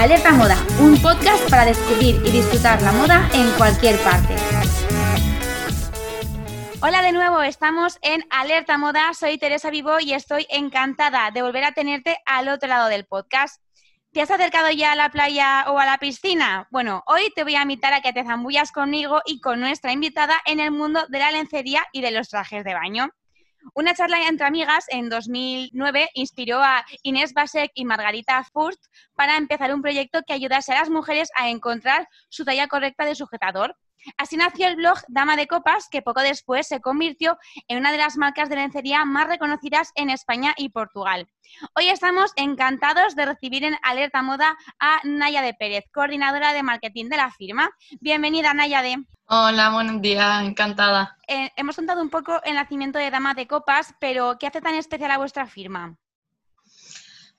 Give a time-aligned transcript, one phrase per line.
[0.00, 4.34] Alerta Moda, un podcast para descubrir y disfrutar la moda en cualquier parte.
[6.80, 11.64] Hola de nuevo, estamos en Alerta Moda, soy Teresa Vivo y estoy encantada de volver
[11.64, 13.62] a tenerte al otro lado del podcast.
[14.10, 16.66] ¿Te has acercado ya a la playa o a la piscina?
[16.70, 20.40] Bueno, hoy te voy a invitar a que te zambullas conmigo y con nuestra invitada
[20.46, 23.10] en el mundo de la lencería y de los trajes de baño.
[23.74, 29.74] Una charla entre amigas en 2009 inspiró a Inés Basek y Margarita Furst para empezar
[29.74, 33.76] un proyecto que ayudase a las mujeres a encontrar su talla correcta de sujetador.
[34.16, 37.98] Así nació el blog Dama de Copas, que poco después se convirtió en una de
[37.98, 41.28] las marcas de lencería más reconocidas en España y Portugal.
[41.74, 47.08] Hoy estamos encantados de recibir en Alerta Moda a Naya de Pérez, coordinadora de marketing
[47.08, 47.70] de la firma.
[48.00, 49.04] Bienvenida, Naya de.
[49.26, 51.16] Hola, buenos días, encantada.
[51.26, 54.74] Eh, hemos contado un poco el nacimiento de Dama de Copas, pero ¿qué hace tan
[54.74, 55.96] especial a vuestra firma?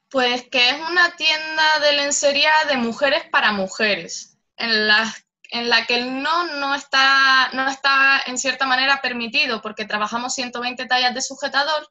[0.10, 5.86] Pues que es una tienda de lencería de mujeres para mujeres, en las en la
[5.86, 11.14] que el no no está, no está en cierta manera permitido, porque trabajamos 120 tallas
[11.14, 11.88] de sujetador,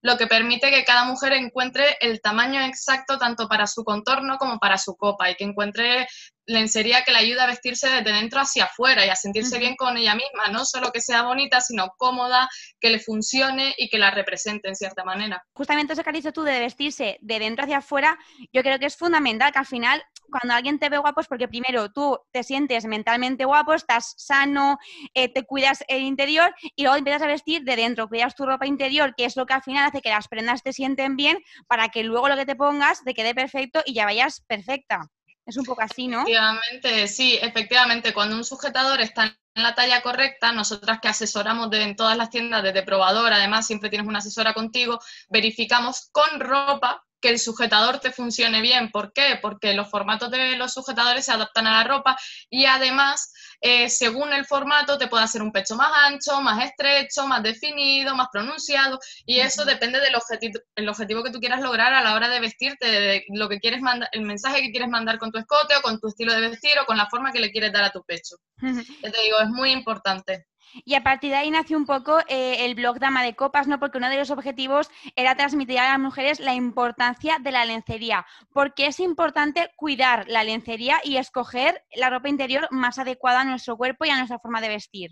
[0.00, 4.58] lo que permite que cada mujer encuentre el tamaño exacto tanto para su contorno como
[4.58, 6.08] para su copa y que encuentre
[6.46, 9.96] lencería que le ayude a vestirse desde dentro hacia afuera y a sentirse bien con
[9.96, 12.48] ella misma, no solo que sea bonita, sino cómoda,
[12.80, 15.44] que le funcione y que la represente en cierta manera.
[15.54, 18.18] Justamente eso que has dicho tú de vestirse de dentro hacia afuera,
[18.52, 21.46] yo creo que es fundamental que al final cuando alguien te ve guapo es porque
[21.46, 24.78] primero tú te sientes mentalmente guapo, estás sano,
[25.14, 28.66] eh, te cuidas el interior y luego empiezas a vestir de dentro, cuidas tu ropa
[28.66, 31.88] interior, que es lo que al final hace que las prendas te sienten bien para
[31.88, 35.10] que luego lo que te pongas te quede perfecto y ya vayas perfecta.
[35.46, 36.20] Es un poco así, ¿no?
[36.20, 38.12] Efectivamente, sí, efectivamente.
[38.12, 42.62] Cuando un sujetador está en la talla correcta, nosotras que asesoramos en todas las tiendas
[42.62, 48.10] desde probador, además siempre tienes una asesora contigo, verificamos con ropa que el sujetador te
[48.10, 48.90] funcione bien.
[48.90, 49.38] ¿Por qué?
[49.40, 52.18] Porque los formatos de los sujetadores se adaptan a la ropa
[52.50, 57.26] y además, eh, según el formato, te puede hacer un pecho más ancho, más estrecho,
[57.26, 61.94] más definido, más pronunciado y eso depende del objetivo, el objetivo que tú quieras lograr
[61.94, 65.18] a la hora de vestirte, de lo que quieres mandar, el mensaje que quieres mandar
[65.18, 67.52] con tu escote o con tu estilo de vestir o con la forma que le
[67.52, 68.36] quieres dar a tu pecho.
[68.60, 70.46] te digo, es muy importante.
[70.84, 73.78] Y a partir de ahí nació un poco eh, el blog Dama de Copas, ¿no?
[73.78, 78.26] Porque uno de los objetivos era transmitir a las mujeres la importancia de la lencería.
[78.52, 83.76] Porque es importante cuidar la lencería y escoger la ropa interior más adecuada a nuestro
[83.76, 85.10] cuerpo y a nuestra forma de vestir.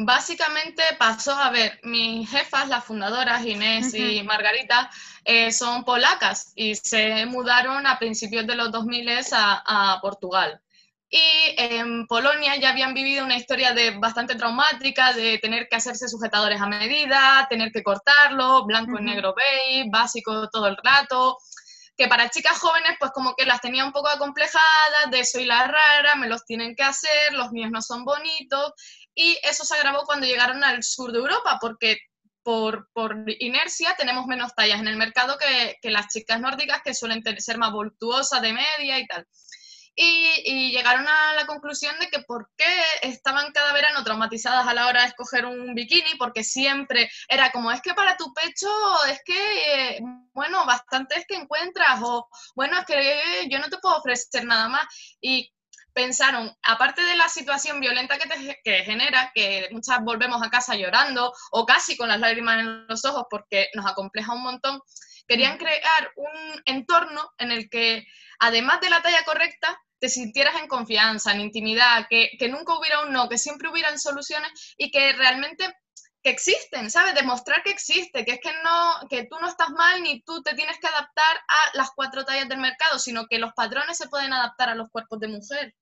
[0.00, 4.88] Básicamente pasó, a ver, mis jefas, las fundadoras, Inés y Margarita,
[5.24, 10.62] eh, son polacas y se mudaron a principios de los 2000 a, a Portugal.
[11.10, 16.06] Y en Polonia ya habían vivido una historia de bastante traumática, de tener que hacerse
[16.08, 21.38] sujetadores a medida, tener que cortarlo, blanco y negro beige, básico todo el rato,
[21.96, 25.66] que para chicas jóvenes pues como que las tenía un poco acomplejadas, de soy la
[25.66, 28.72] rara, me los tienen que hacer, los míos no son bonitos,
[29.14, 31.98] y eso se agravó cuando llegaron al sur de Europa, porque
[32.44, 36.94] por, por, inercia tenemos menos tallas en el mercado que, que, las chicas nórdicas que
[36.94, 39.26] suelen ser más voluptuosas de media y tal.
[40.00, 44.86] Y, llegaron a la conclusión de que por qué estaban cada verano traumatizadas a la
[44.86, 48.68] hora de escoger un bikini, porque siempre era como, es que para tu pecho,
[49.10, 50.00] es que, eh,
[50.32, 54.68] bueno, bastante es que encuentras, o bueno, es que yo no te puedo ofrecer nada
[54.68, 54.86] más.
[55.20, 55.52] Y
[55.92, 60.76] pensaron, aparte de la situación violenta que, te, que genera, que muchas volvemos a casa
[60.76, 64.80] llorando o casi con las lágrimas en los ojos porque nos acompleja un montón,
[65.26, 68.06] querían crear un entorno en el que,
[68.38, 73.12] además de la talla correcta, te sintieras en confianza, en intimidad, que, nunca hubiera un
[73.12, 75.64] no, que siempre hubieran soluciones y que realmente
[76.22, 77.14] que existen, ¿sabes?
[77.14, 80.54] Demostrar que existe, que es que no, que tú no estás mal ni tú te
[80.54, 84.32] tienes que adaptar a las cuatro tallas del mercado, sino que los patrones se pueden
[84.32, 85.74] adaptar a los cuerpos de mujer.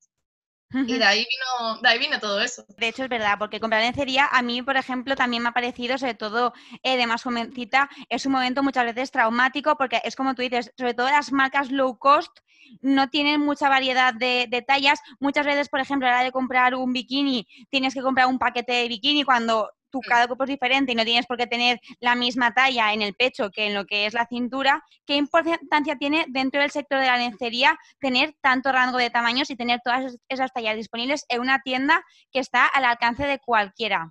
[0.72, 2.64] Y de ahí vino, de ahí vino todo eso.
[2.76, 5.96] De hecho, es verdad, porque comprar lencería a mí, por ejemplo, también me ha parecido,
[5.96, 10.34] sobre todo eh, de más jovencita, es un momento muchas veces traumático, porque es como
[10.34, 12.36] tú dices, sobre todo las marcas low cost
[12.80, 15.00] no tienen mucha variedad de, de tallas.
[15.20, 18.38] Muchas veces, por ejemplo, a la hora de comprar un bikini, tienes que comprar un
[18.38, 19.70] paquete de bikini cuando
[20.00, 23.14] cada cuerpo es diferente y no tienes por qué tener la misma talla en el
[23.14, 27.06] pecho que en lo que es la cintura, ¿qué importancia tiene dentro del sector de
[27.06, 31.60] la lencería tener tanto rango de tamaños y tener todas esas tallas disponibles en una
[31.62, 34.08] tienda que está al alcance de cualquiera?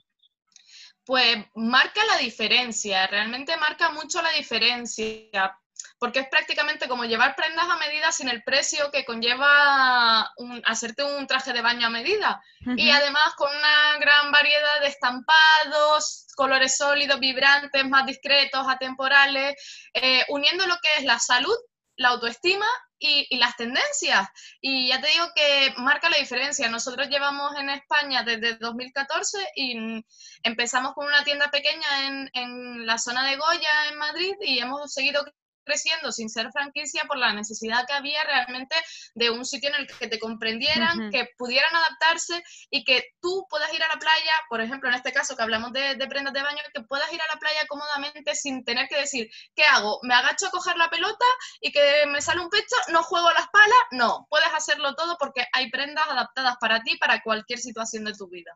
[1.05, 5.55] Pues marca la diferencia, realmente marca mucho la diferencia,
[5.99, 10.31] porque es prácticamente como llevar prendas a medida sin el precio que conlleva
[10.65, 12.41] hacerte un traje de baño a medida.
[12.75, 19.55] Y además con una gran variedad de estampados, colores sólidos, vibrantes, más discretos, atemporales,
[19.93, 21.55] eh, uniendo lo que es la salud
[21.97, 22.65] la autoestima
[22.99, 24.27] y, las tendencias.
[24.61, 26.69] Y ya te digo que marca la diferencia.
[26.69, 30.03] Nosotros llevamos en España desde 2014 y
[30.43, 34.93] empezamos con una tienda pequeña en, en la zona de Goya, en Madrid, y hemos
[34.93, 35.23] seguido
[35.65, 38.75] creciendo sin ser franquicia por la necesidad que había realmente
[39.15, 43.73] de un sitio en el que te comprendieran, que pudieran adaptarse y que tú puedas
[43.73, 46.61] ir a la playa, por ejemplo, en este caso que hablamos de, prendas de baño,
[46.73, 49.99] que puedas ir a la playa cómodamente sin tener que decir, ¿qué hago?
[50.03, 51.25] ¿Me agacho a coger la pelota
[51.61, 52.75] y que me sale un pecho?
[52.91, 53.79] ¿No juego a las palas?
[53.91, 58.27] No, puedes hacerlo todo porque hay prendas adaptadas para ti, para cualquier situación de tu
[58.27, 58.55] vida.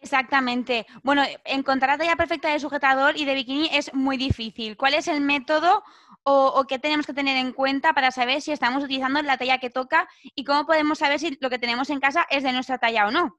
[0.00, 0.86] Exactamente.
[1.02, 4.76] Bueno, encontrar la talla perfecta de sujetador y de bikini es muy difícil.
[4.76, 5.82] ¿Cuál es el método
[6.22, 9.70] o, qué tenemos que tener en cuenta para saber si estamos utilizando la talla que
[9.70, 13.06] toca y cómo podemos saber si lo que tenemos en casa es de nuestra talla
[13.06, 13.38] o no?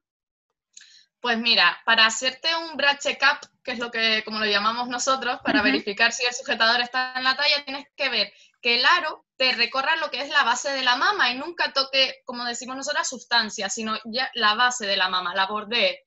[1.20, 5.40] Pues mira, para hacerte un bra check-up, que es lo que, como lo llamamos nosotros,
[5.44, 9.24] para verificar si el sujetador está en la talla, tienes que ver que el aro
[9.36, 12.76] te recorra lo que es la base de la mama y nunca toque, como decimos
[12.76, 16.04] nosotros, sustancia, sino ya la base de la mama, la bordee.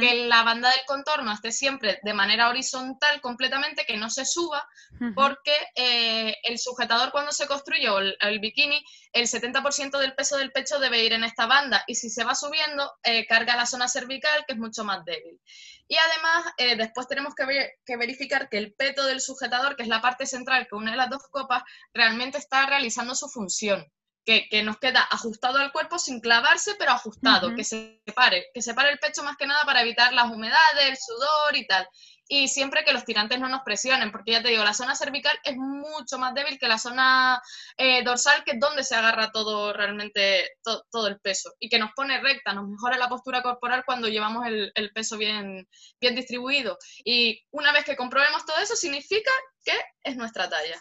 [0.00, 4.66] Que la banda del contorno esté siempre de manera horizontal completamente, que no se suba,
[5.14, 10.50] porque eh, el sujetador cuando se construye o el, bikini, el 70% del peso del
[10.50, 13.86] pecho debe ir en esta banda y si se va subiendo, eh, carga la zona
[13.86, 15.40] cervical, que es mucho más débil.
[15.90, 17.44] Y además, eh, después tenemos que,
[17.84, 21.10] que verificar que el peto del sujetador, que es la parte central que une las
[21.10, 23.84] dos copas, realmente está realizando su función,
[24.24, 28.90] que, nos queda ajustado al cuerpo sin clavarse, pero ajustado, que se separe, que separe
[28.90, 31.88] el pecho más que nada para evitar las humedades, el sudor y tal.
[32.32, 35.36] Y siempre que los tirantes no nos presionen, porque ya te digo, la zona cervical
[35.42, 37.42] es mucho más débil que la zona
[37.76, 41.52] eh, dorsal, que es donde se agarra todo realmente, todo el peso.
[41.58, 45.18] Y que nos pone recta, nos mejora la postura corporal cuando llevamos el, el peso
[45.18, 45.66] bien,
[46.00, 46.78] bien distribuido.
[47.04, 49.32] Y una vez que comprobemos todo eso, significa
[49.64, 49.74] que
[50.04, 50.80] es nuestra talla.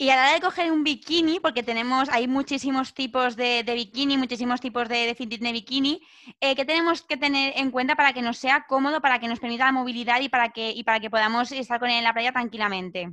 [0.00, 4.16] Y a la hora de coger un bikini, porque tenemos, hay muchísimos tipos de, bikini,
[4.16, 6.00] muchísimos tipos de, de de bikini,
[6.40, 9.40] eh, ¿qué tenemos que tener en cuenta para que nos sea cómodo, para que nos
[9.40, 12.12] permita la movilidad y para que, y para que podamos estar con él en la
[12.12, 13.10] playa tranquilamente?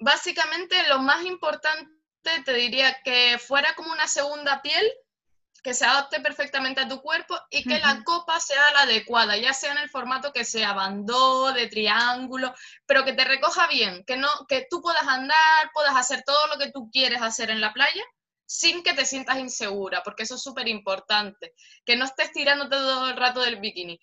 [0.00, 1.90] Básicamente lo más importante
[2.46, 4.90] te diría que fuera como una segunda piel
[5.62, 9.52] que se adapte perfectamente a tu cuerpo y que la copa sea la adecuada, ya
[9.52, 12.54] sea en el formato que sea bandó, de triángulo,
[12.86, 16.58] pero que te recoja bien, que, no, que tú puedas andar, puedas hacer todo lo
[16.58, 18.02] que tú quieres hacer en la playa
[18.46, 21.54] sin que te sientas insegura, porque eso es súper importante,
[21.84, 24.00] que no estés tirando todo el rato del bikini.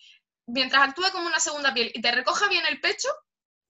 [0.47, 3.07] Mientras actúe como una segunda piel y te recoja bien el pecho,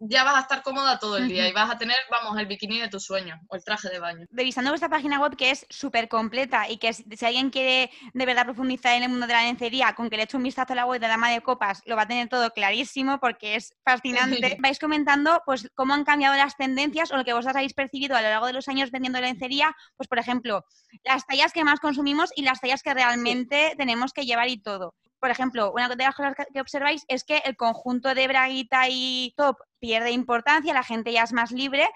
[0.10, 2.80] ya vas a estar cómoda todo el día y vas a tener, vamos, el bikini
[2.80, 4.26] de tus sueños o el traje de baño.
[4.32, 8.46] Revisando vuestra página web que es súper completa y que si alguien quiere de verdad
[8.46, 10.86] profundizar en el mundo de la lencería, con que le eche un vistazo a la
[10.86, 14.58] web de Dama de Copas, lo va a tener todo clarísimo porque es fascinante.
[14.62, 18.22] Vais comentando pues cómo han cambiado las tendencias o lo que vosotros habéis percibido a
[18.22, 20.66] lo largo de los años vendiendo lencería, pues por ejemplo,
[21.04, 24.94] las tallas que más consumimos y las tallas que realmente tenemos que llevar y todo
[25.24, 29.34] por ejemplo, una de las cosas que observáis es que el conjunto de braguita y
[29.38, 31.90] top pierde importancia, la gente ya es más libre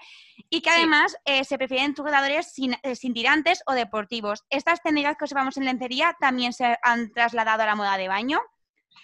[0.48, 4.46] y que además eh, se prefieren sujetadores sin, eh, sin, tirantes o deportivos.
[4.48, 8.40] Estas tendencias que observamos en lencería también se han trasladado a la moda de baño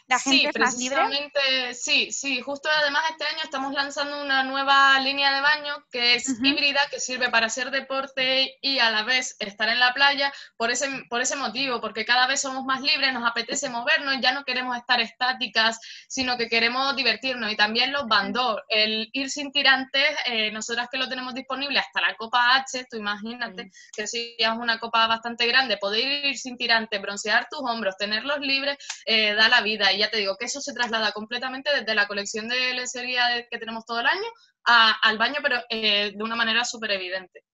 [0.06, 1.75] la gente sí, más libre.
[1.75, 6.29] Sí, sí, justo además este año estamos lanzando una nueva línea de baño que es
[6.43, 10.71] híbrida, que sirve para hacer deporte y a la vez estar en la playa por
[10.71, 14.45] ese, por ese motivo, porque cada vez somos más libres, nos apetece movernos, ya no
[14.45, 17.52] queremos estar estáticas, sino que queremos divertirnos.
[17.52, 22.00] Y también los bandos, el ir sin tirantes, eh, nosotras que lo tenemos disponible hasta
[22.00, 26.57] la Copa H, tú imagínate que si es una copa bastante grande, poder ir sin
[26.57, 28.76] tirante, broncear tus hombros, tenerlos libres,
[29.07, 32.07] eh, da la vida y ya te digo que eso se traslada completamente desde la
[32.07, 34.29] colección de lencería que tenemos todo el año
[34.64, 37.45] al baño, pero eh, de una manera súper evidente.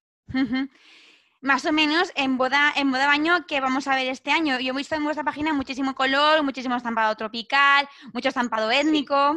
[1.41, 4.61] Más o menos en boda, en boda baño que vamos a ver este año.
[4.61, 9.37] Yo he visto en vuestra página muchísimo color, muchísimo estampado tropical, mucho estampado étnico.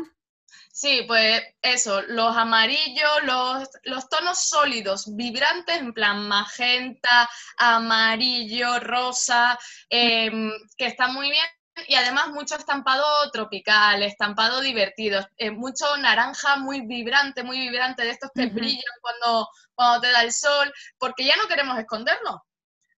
[0.71, 9.57] Sí, pues eso, los amarillos, los, los, tonos sólidos, vibrantes, en plan magenta, amarillo, rosa,
[9.89, 11.45] em, que está muy bien
[11.87, 18.11] y además mucho estampado tropical, estampado divertido, eh, mucho naranja muy vibrante, muy vibrante, de
[18.11, 22.41] estos que brillan cuando, cuando te da el sol, porque ya no queremos escondernos.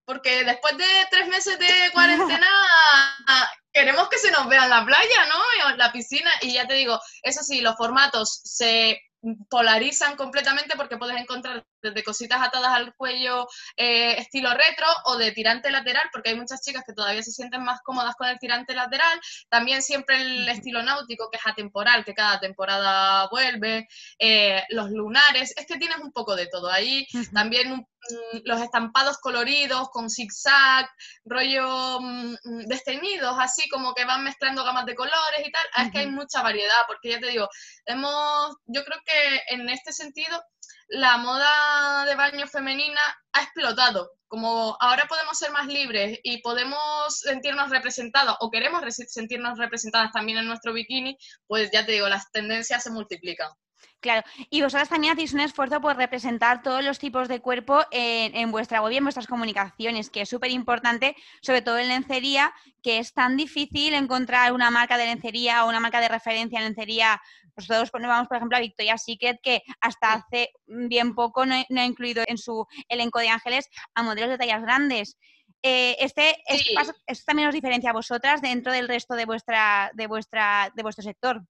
[0.03, 2.48] Porque después de tres meses de cuarentena
[3.74, 5.72] queremos que se nos vea en la playa, ¿no?
[5.72, 6.32] En la piscina.
[6.41, 9.01] Y ya te digo, eso sí, los formatos se
[9.50, 15.32] polarizan completamente porque puedes encontrar desde cositas atadas al cuello eh, estilo retro o de
[15.32, 18.74] tirante lateral, porque hay muchas chicas que todavía se sienten más cómodas con el tirante
[18.74, 19.20] lateral.
[19.50, 23.88] También siempre el estilo náutico, que es atemporal, que cada temporada vuelve.
[24.20, 27.05] Eh, los lunares, es que tienes un poco de todo ahí.
[27.34, 27.86] También mm,
[28.44, 30.90] los estampados coloridos con zigzag,
[31.26, 32.36] rollo mm,
[32.68, 36.42] desteñidos, así como que van mezclando gamas de colores y tal, es que hay mucha
[36.42, 37.50] variedad, porque ya te digo,
[37.86, 40.42] hemos, yo creo que en este sentido
[40.88, 43.02] la moda de baño femenina
[43.34, 44.12] ha explotado.
[44.28, 50.40] Como ahora podemos ser más libres y podemos sentirnos representadas o queremos sentirnos representadas también
[50.40, 53.50] en nuestro bikini, pues ya te digo, las tendencias se multiplican.
[54.06, 58.51] Claro, y vosotras también hacéis un esfuerzo por representar todos los tipos de cuerpo en,
[58.51, 63.00] vuestra web y en vuestras comunicaciones, que es súper importante, sobre todo en lencería, que
[63.00, 67.20] es tan difícil encontrar una marca de lencería o una marca de referencia en lencería.
[67.58, 72.24] Nosotros vamos, por ejemplo, a Victoria's Secret, que hasta hace bien poco no, ha incluido
[72.27, 75.18] en su elenco de ángeles a modelos de tallas grandes.
[75.63, 80.72] Eh, este, esto también os diferencia a vosotras dentro del resto de vuestra, de vuestra,
[80.75, 81.42] de vuestro sector.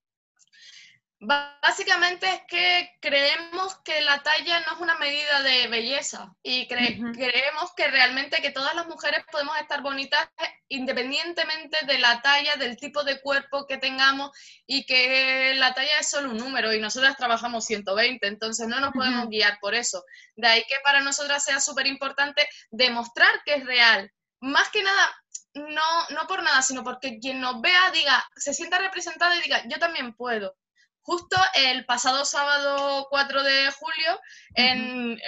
[1.28, 7.74] Básicamente es que creemos que la talla no es una medida de belleza y creemos
[7.76, 10.30] que realmente que todas las mujeres podemos estar bonitas
[10.68, 14.32] independientemente de la talla, del tipo de cuerpo que tengamos
[14.68, 18.94] y que la talla es solo un número y nosotras trabajamos 120, entonces no nos
[18.94, 20.04] podemos guiar por eso.
[20.36, 24.12] De ahí que para nosotras sea súper importante demostrar que es real.
[24.42, 25.24] Más que nada,
[25.56, 29.64] no, no por nada, sino porque quien nos vea diga, se sienta representada y diga,
[29.68, 30.56] yo también puedo
[31.06, 34.20] justo el pasado sábado 4 de julio,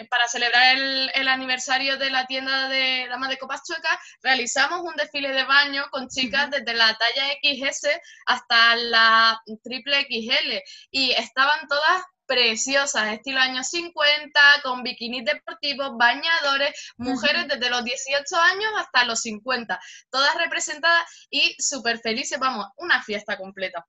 [0.10, 5.32] para celebrar el, aniversario de la tienda de Damas de Copas Chuecas, realizamos un desfile
[5.34, 7.90] de baño con chicas desde la talla XS
[8.26, 16.92] hasta la triple XL y estaban todas preciosas, estilo años 50, con bikinis deportivos, bañadores,
[16.98, 19.80] mujeres desde los 18 años hasta los 50,
[20.10, 23.88] todas representadas y súper felices, vamos, una fiesta completa.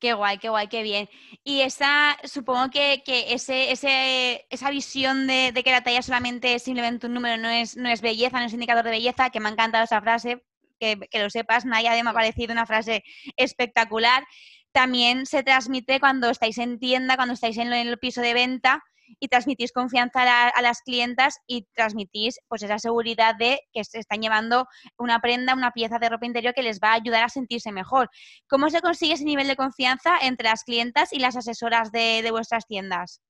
[0.00, 1.10] Qué guay, qué guay, qué bien.
[1.44, 7.06] Y esa, supongo que, ese, ese, esa visión de, que la talla solamente es simplemente
[7.06, 9.52] un número, no es, no es belleza, no es indicador de belleza, que me ha
[9.52, 10.42] encantado esa frase,
[10.78, 13.04] que, lo sepas, Naya, me ha parecido una frase
[13.36, 14.26] espectacular.
[14.72, 18.82] También se transmite cuando estáis en tienda, cuando estáis en el piso de venta,
[19.18, 24.20] y transmitís confianza a, las clientas y transmitís pues esa seguridad de que se están
[24.20, 27.72] llevando una prenda, una pieza de ropa interior que les va a ayudar a sentirse
[27.72, 28.10] mejor.
[28.48, 32.66] ¿Cómo se consigue ese nivel de confianza entre las clientas y las asesoras de, vuestras
[32.66, 33.20] tiendas?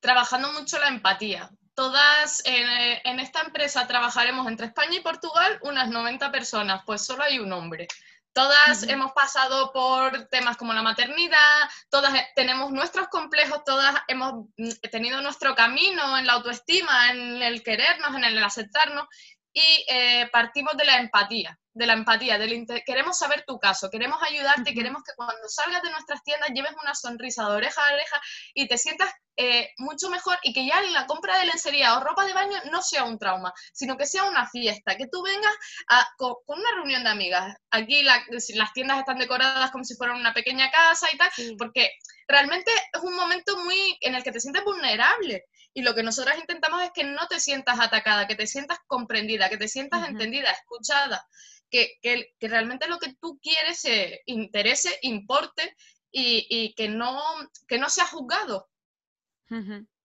[0.00, 1.50] Trabajando mucho la empatía.
[1.74, 7.38] Todas en, esta empresa trabajaremos entre España y Portugal unas 90 personas, pues solo hay
[7.38, 7.88] un hombre.
[8.32, 14.70] Todas hemos pasado por temas como la maternidad, todas tenemos nuestros complejos, todas hemos mm,
[14.90, 19.08] tenido nuestro camino en la autoestima, en el querernos, en el aceptarnos
[19.52, 24.18] y eh, partimos de la empatía de la empatía, del queremos saber tu caso, queremos
[24.22, 28.20] ayudarte, queremos que cuando salgas de nuestras tiendas lleves una sonrisa de oreja a oreja
[28.54, 32.26] y te sientas eh, mucho mejor y que ya la compra de lencería o ropa
[32.26, 35.54] de baño no sea un trauma, sino que sea una fiesta, que tú vengas
[36.18, 37.56] con, una reunión de amigas.
[37.70, 41.90] Aquí las tiendas están decoradas como si fueran una pequeña casa y tal, porque
[42.26, 45.44] realmente es un momento muy en el que te sientes vulnerable.
[45.72, 49.48] Y lo que nosotras intentamos es que no te sientas atacada, que te sientas comprendida,
[49.48, 51.24] que te sientas entendida, escuchada
[51.70, 55.76] que, que, realmente lo que tú quieres se interese, importe
[56.10, 57.22] y, que, no,
[57.68, 58.68] que no sea juzgado.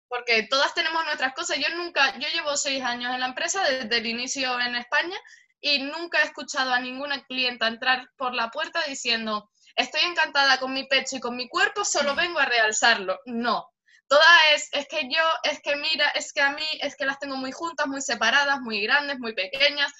[0.07, 1.57] Porque todas tenemos nuestras cosas.
[1.57, 5.17] Yo nunca, yo llevo seis años en la empresa desde el inicio en España
[5.61, 10.73] y nunca he escuchado a ninguna clienta entrar por la puerta diciendo, estoy encantada con
[10.73, 13.19] mi pecho y con mi cuerpo, solo vengo a realzarlo.
[13.25, 13.67] No.
[14.11, 17.17] Toda es, es que yo, es que mira, es que a mí, es que las
[17.17, 19.93] tengo muy juntas, muy separadas, muy grandes, muy pequeñas,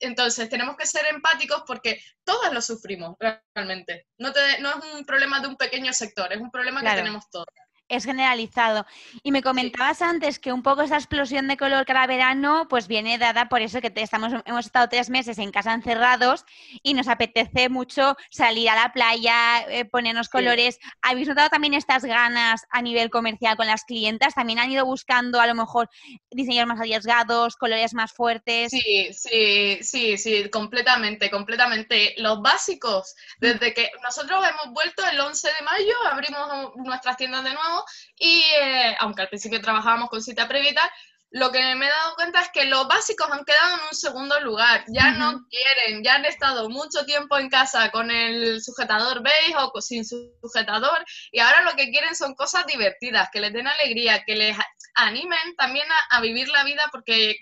[0.00, 3.16] entonces, tenemos que ser empáticos porque todas lo sufrimos
[3.54, 4.08] realmente.
[4.18, 7.46] No, no es un problema de un pequeño sector, es un problema que tenemos todos
[7.90, 8.86] es generalizado.
[9.22, 13.18] Y me comentabas antes que un poco esa explosión de color cada verano, pues viene
[13.18, 16.44] dada por eso que estamos, hemos estado tres meses en casa encerrados
[16.82, 20.78] y nos apetece mucho salir a la playa, eh, ponernos colores.
[21.02, 24.34] ¿Habéis notado también estas ganas a nivel comercial con las clientas?
[24.34, 25.90] ¿También han ido buscando a lo mejor
[26.30, 28.70] diseños más arriesgados, colores más fuertes?
[28.70, 32.14] Sí, sí, sí, sí, completamente, completamente.
[32.18, 37.52] Los básicos, desde que nosotros hemos vuelto el 11 de mayo, abrimos nuestras tiendas de
[37.52, 37.79] nuevo
[38.18, 40.90] y eh, aunque al principio trabajábamos con cita previa y tal,
[41.32, 44.40] lo que me he dado cuenta es que los básicos han quedado en un segundo
[44.40, 44.84] lugar.
[44.88, 49.80] Ya no quieren, ya han estado mucho tiempo en casa con el sujetador beige o
[49.80, 51.04] sin sujetador.
[51.30, 54.56] Y ahora lo que quieren son cosas divertidas, que les den alegría, que les
[54.96, 57.36] animen también a, vivir la vida porque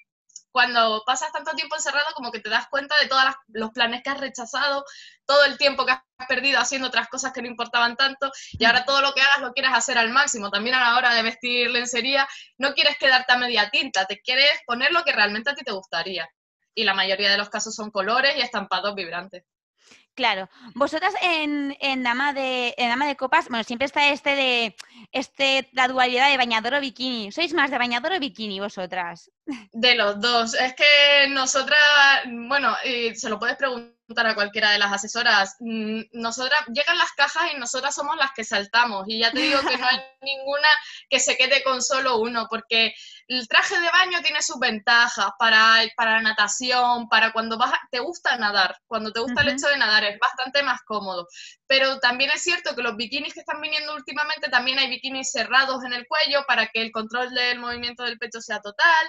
[0.52, 4.10] cuando pasas tanto tiempo encerrado, como que te das cuenta de todos los planes que
[4.10, 4.84] has rechazado,
[5.26, 8.84] todo el tiempo que has perdido haciendo otras cosas que no importaban tanto, y ahora
[8.84, 10.50] todo lo que hagas lo quieres hacer al máximo.
[10.50, 12.28] También a la hora de vestir lencería,
[12.58, 15.72] no quieres quedarte a media tinta, te quieres poner lo que realmente a ti te
[15.72, 16.28] gustaría.
[16.74, 19.44] Y la mayoría de los casos son colores y estampados vibrantes.
[20.18, 20.50] Claro.
[20.74, 24.76] Vosotras en, en, Dama de, en Dama de Copas, bueno, siempre está este de
[25.12, 27.30] este la dualidad de bañador o bikini.
[27.30, 29.30] ¿Sois más de bañador o bikini vosotras?
[29.70, 30.54] De los dos.
[30.54, 35.56] Es que nosotras, bueno, y se lo puedes preguntar a cualquiera de las asesoras.
[35.60, 39.04] Mm, nosotras llegan las cajas y nosotras somos las que saltamos.
[39.06, 40.68] Y ya te digo que no hay ninguna
[41.10, 42.94] que se quede con solo uno, porque
[43.28, 48.36] el traje de baño tiene sus ventajas para, para natación, para cuando vas te gusta
[48.38, 51.28] nadar, cuando te gusta el hecho de nadar es bastante más cómodo.
[51.66, 55.84] Pero también es cierto que los bikinis que están viniendo últimamente, también hay bikinis cerrados
[55.84, 59.06] en el cuello para que el control del movimiento del pecho sea total.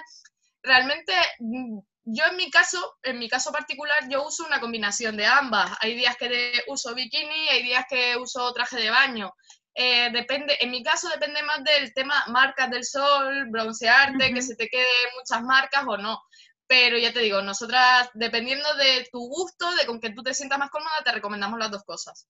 [0.62, 1.78] Realmente mm,
[2.12, 5.70] yo en mi caso, en mi caso particular, yo uso una combinación de ambas.
[5.80, 9.32] Hay días que uso bikini, hay días que uso traje de baño.
[9.74, 14.56] Eh, depende, en mi caso depende más del tema marcas del sol, broncearte, que se
[14.56, 14.84] te quede
[15.16, 16.20] muchas marcas o no.
[16.66, 20.58] Pero ya te digo, nosotras, dependiendo de tu gusto, de con que tú te sientas
[20.58, 22.28] más cómoda, te recomendamos las dos cosas.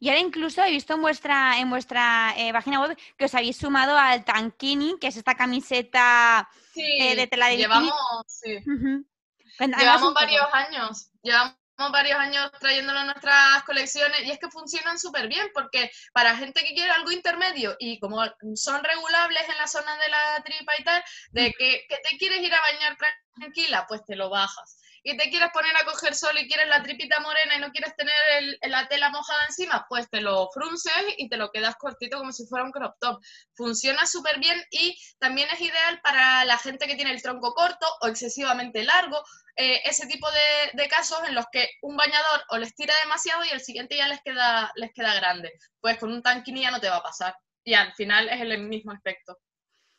[0.00, 3.56] Y ahora incluso he visto en vuestra, en vuestra eh, página web que os habéis
[3.56, 6.48] sumado al Tankini, que es esta camiseta
[6.82, 7.92] eh, de tela de llevamos,
[8.26, 8.58] sí.
[9.58, 11.56] Llevamos varios años, llevamos
[11.92, 16.64] varios años trayéndolo a nuestras colecciones y es que funcionan súper bien porque para gente
[16.64, 18.22] que quiere algo intermedio y como
[18.54, 22.40] son regulables en la zona de la tripa y tal, de que, que te quieres
[22.42, 22.96] ir a bañar
[23.34, 26.82] tranquila, pues te lo bajas y te quieres poner a coger sol y quieres la
[26.82, 31.28] tripita morena y no quieres tener la tela mojada encima, pues te lo frunces y
[31.28, 33.20] te lo quedas cortito como si fuera un crop top.
[33.54, 37.86] Funciona súper bien y también es ideal para la gente que tiene el tronco corto
[38.02, 39.22] o excesivamente largo,
[39.56, 43.48] eh, ese tipo de, casos en los que un bañador o les tira demasiado y
[43.50, 45.52] el siguiente ya les queda, les queda grande.
[45.80, 47.34] Pues con un tanquini ya no te va a pasar.
[47.64, 49.36] Y al final es el mismo efecto.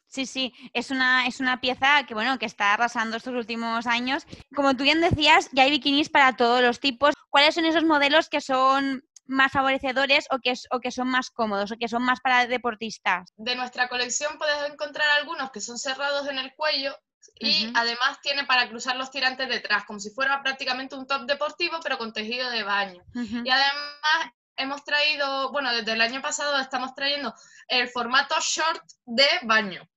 [0.10, 4.26] Sí, sí, es una, es una pieza que, bueno, que está arrasando estos últimos años.
[4.56, 7.14] Como tú bien decías, ya hay bikinis para todos los tipos.
[7.30, 11.72] ¿Cuáles son esos modelos que son más favorecedores o que, o que son más cómodos
[11.72, 13.32] o que son más para deportistas?
[13.38, 16.98] De nuestra colección puedes encontrar algunos que son cerrados en el cuello
[17.36, 21.78] y además tiene para cruzar los tirantes detrás, como si fuera prácticamente un top deportivo,
[21.84, 23.04] pero con tejido de baño.
[23.14, 27.34] Y además hemos traído, bueno, desde el año pasado estamos trayendo
[27.68, 29.88] el formato short de baño.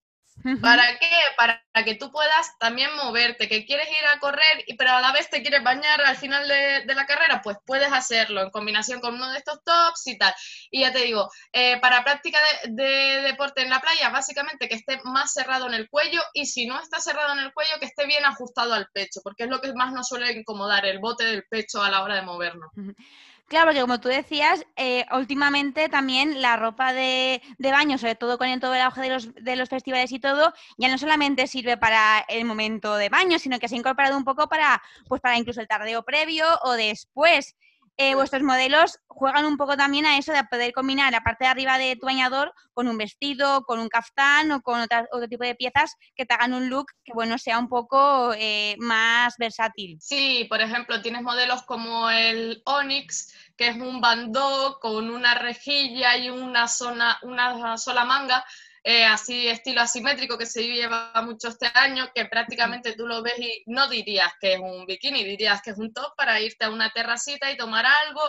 [0.61, 1.11] ¿Para qué?
[1.37, 5.31] Para que tú puedas también moverte, que quieres ir a correr, pero a la vez
[5.31, 9.31] te quieres bañar al final de, la carrera, pues puedes hacerlo en combinación con uno
[9.31, 10.35] de estos tops y tal.
[10.71, 15.01] Y ya te digo, eh, para práctica de, deporte en la playa, básicamente que esté
[15.05, 18.07] más cerrado en el cuello y si no está cerrado en el cuello, que esté
[18.07, 21.45] bien ajustado al pecho, porque es lo que más nos suele incomodar, el bote del
[21.45, 22.73] pecho a la hora de movernos.
[23.53, 28.49] Claro, porque como tú decías, eh, últimamente también la ropa de, baño, sobre todo con
[28.49, 31.77] el todo el auge de los, de los festivales y todo, ya no solamente sirve
[31.77, 35.37] para el momento de baño, sino que se ha incorporado un poco para, pues para
[35.37, 37.55] incluso el tardeo previo o después.
[37.99, 41.51] Eh, vuestros modelos juegan un poco también a eso de poder combinar la parte de
[41.51, 45.55] arriba de tu bañador con un vestido, con un caftán o con otro tipo de
[45.55, 49.99] piezas que te hagan un look que bueno sea un poco eh, más versátil.
[50.01, 56.17] Sí, por ejemplo, tienes modelos como el Onyx, que es un bandó con una rejilla
[56.17, 58.45] y una, zona, una sola manga
[58.85, 63.39] eh, así estilo asimétrico que se lleva mucho este año, que prácticamente tú lo ves
[63.39, 66.71] y no dirías que es un bikini, dirías que es un top para irte a
[66.71, 68.23] una terracita y tomar algo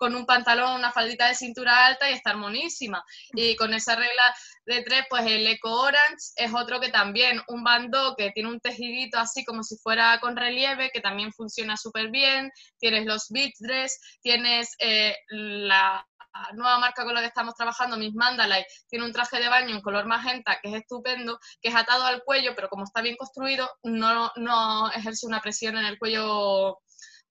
[0.00, 3.04] con un pantalón, una faldita de cintura alta y estar monísima.
[3.34, 4.34] Y con esa regla
[4.64, 8.60] de tres, pues el Eco Orange es otro que también, un bandó que tiene un
[8.60, 12.50] tejidito así como si fuera con relieve, que también funciona súper bien.
[12.78, 16.06] Tienes los beach dress, tienes eh, la
[16.54, 19.80] nueva marca con la que estamos trabajando, Miss Mandalay, tiene un traje de baño en
[19.80, 23.70] color magenta que es estupendo, que es atado al cuello, pero como está bien construido,
[23.82, 26.80] no, no ejerce una presión en el cuello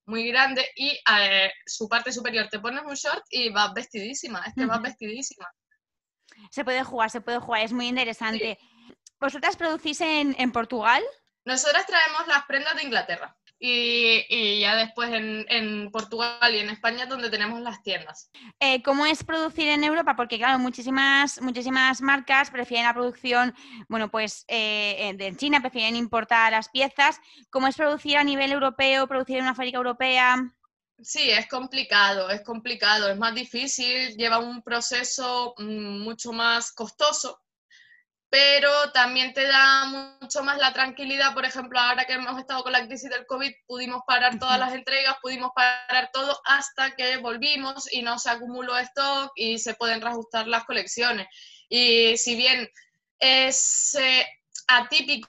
[0.05, 4.53] muy grande y eh, su parte superior te pones un short y vas vestidísima, es
[4.55, 5.47] que vas vestidísima.
[6.51, 8.57] Se puede jugar, se puede jugar, es muy interesante.
[9.19, 11.03] ¿Vosotras producís en, en Portugal?
[11.45, 17.29] Nosotras traemos las prendas de Inglaterra y, ya después en, Portugal y en España donde
[17.29, 18.31] tenemos las tiendas.
[18.59, 20.15] Eh, ¿Cómo es producir en Europa?
[20.15, 23.53] Porque claro, muchísimas, muchísimas marcas prefieren la producción,
[23.87, 27.19] bueno, pues eh, de China, prefieren importar las piezas.
[27.49, 30.37] ¿Cómo es producir a nivel europeo, producir en una fábrica europea?
[31.01, 37.41] Sí, es complicado, es complicado, es más difícil, lleva un proceso mm, mucho más costoso
[38.29, 42.71] pero también te da mucho más la tranquilidad, por ejemplo, ahora que hemos estado con
[42.71, 47.91] la crisis del COVID, pudimos parar todas las entregas, pudimos parar todo hasta que volvimos
[47.91, 51.27] y no se acumuló stock y se pueden reajustar las colecciones.
[51.69, 52.69] Y si bien
[53.19, 54.27] es eh,
[54.67, 55.27] atípico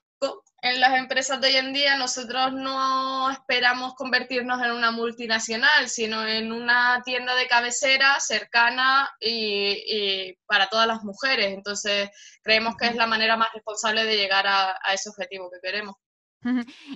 [0.63, 6.27] en las empresas de hoy en día nosotros no esperamos convertirnos en una multinacional, sino
[6.27, 11.53] en una tienda de cabecera cercana y, para todas las mujeres.
[11.53, 12.11] Entonces,
[12.43, 15.97] creemos que es la manera más responsable de llegar a, ese objetivo que queremos.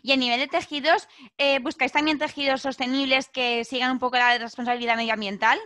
[0.02, 4.38] Y a nivel de tejidos, eh, ¿buscáis también tejidos sostenibles que sigan un poco la
[4.38, 5.58] responsabilidad medioambiental?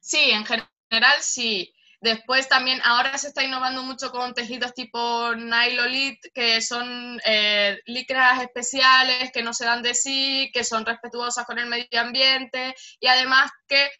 [0.00, 1.74] Sí, en general sí.
[2.00, 8.42] Después también ahora se está innovando mucho con tejidos tipo Nylolit, que son eh, licras
[8.42, 13.06] especiales, que no se dan de sí, que son respetuosas con el medio ambiente y
[13.06, 13.90] además que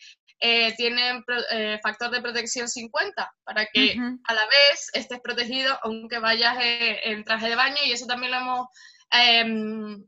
[0.40, 6.18] eh, tienen eh, factor de protección 50 para que a la vez estés protegido aunque
[6.18, 8.66] vayas en traje de baño y eso también lo hemos
[9.10, 10.02] em,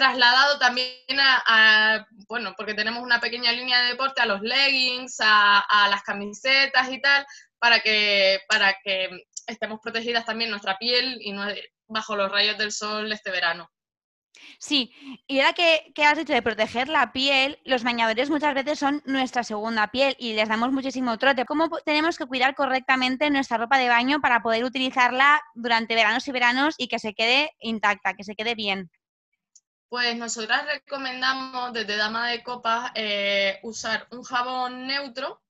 [0.00, 5.88] trasladado también a, bueno, porque tenemos una pequeña línea de deporte, a los leggings, a,
[5.90, 7.26] las camisetas y tal,
[7.58, 9.10] para que, para que
[9.46, 11.44] estemos protegidas también nuestra piel y no
[11.86, 13.70] bajo los rayos del sol este verano.
[14.58, 14.90] Sí,
[15.26, 19.02] y ahora que, que, has dicho de proteger la piel, los bañadores muchas veces son
[19.04, 21.44] nuestra segunda piel y les damos muchísimo trote.
[21.44, 26.32] ¿Cómo tenemos que cuidar correctamente nuestra ropa de baño para poder utilizarla durante veranos y
[26.32, 28.90] veranos y que se quede intacta, que se quede bien?
[29.90, 35.42] Pues nosotras recomendamos desde Dama de Copas eh, usar un jabón neutro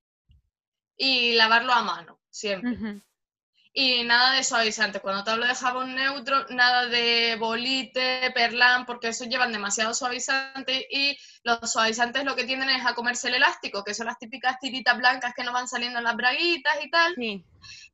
[0.97, 3.03] y lavarlo a mano, siempre.
[3.75, 5.01] Y nada de suavizante.
[5.01, 10.87] Cuando te hablo de jabón neutro, nada de bolite, perlán, porque eso llevan demasiado suavizante
[10.91, 14.59] y los suavizantes lo que tienden es a comerse el elástico, que son las típicas
[14.59, 17.15] tiritas blancas que no van saliendo en las braguitas y tal.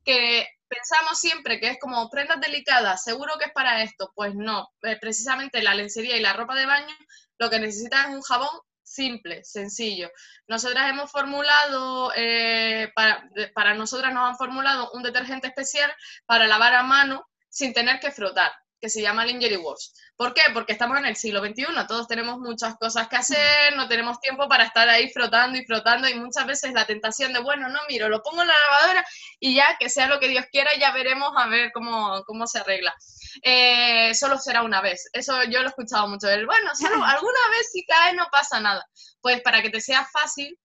[0.05, 4.11] Que pensamos siempre que es como prendas delicadas, seguro que es para esto.
[4.15, 6.95] Pues no, eh, precisamente la lencería y la ropa de baño
[7.39, 8.49] lo que necesitan es un jabón
[8.83, 10.09] simple, sencillo.
[10.47, 15.93] Nosotras hemos formulado, eh, para, para nosotras nos han formulado un detergente especial
[16.25, 19.87] para lavar a mano sin tener que frotar que se llama Lingerie Wash.
[20.17, 20.41] ¿Por qué?
[20.51, 24.49] Porque estamos en el siglo XXI, todos tenemos muchas cosas que hacer, no tenemos tiempo
[24.49, 28.09] para estar ahí frotando y frotando y muchas veces la tentación de, bueno, no, miro,
[28.09, 29.05] lo pongo en la lavadora
[29.39, 32.57] y ya, que sea lo que Dios quiera, ya veremos a ver cómo, cómo se
[32.57, 32.95] arregla.
[33.43, 37.49] Eh, solo será una vez, eso yo lo he escuchado mucho, el, bueno, solo alguna
[37.51, 38.83] vez si cae no pasa nada.
[39.21, 40.57] Pues para que te sea fácil,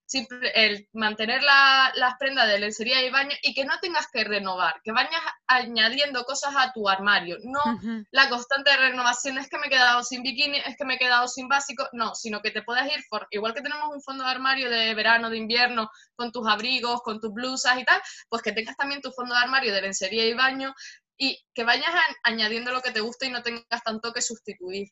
[0.55, 4.93] el mantener las prendas de lencería y baño y que no tengas que renovar, que
[4.93, 10.03] vayas añadiendo cosas a tu armario, no la constante renovación es que me he quedado
[10.03, 13.03] sin bikini, es que me he quedado sin básico, no, sino que te puedas ir,
[13.11, 17.03] por, igual que tenemos un fondo de armario de verano, de invierno, con tus abrigos,
[17.03, 20.27] con tus blusas y tal, pues que tengas también tu fondo de armario de lencería
[20.27, 20.75] y baño
[21.19, 21.91] y que vayas
[22.25, 24.89] añadiendo lo que te gusta y no tengas tanto que sustituir.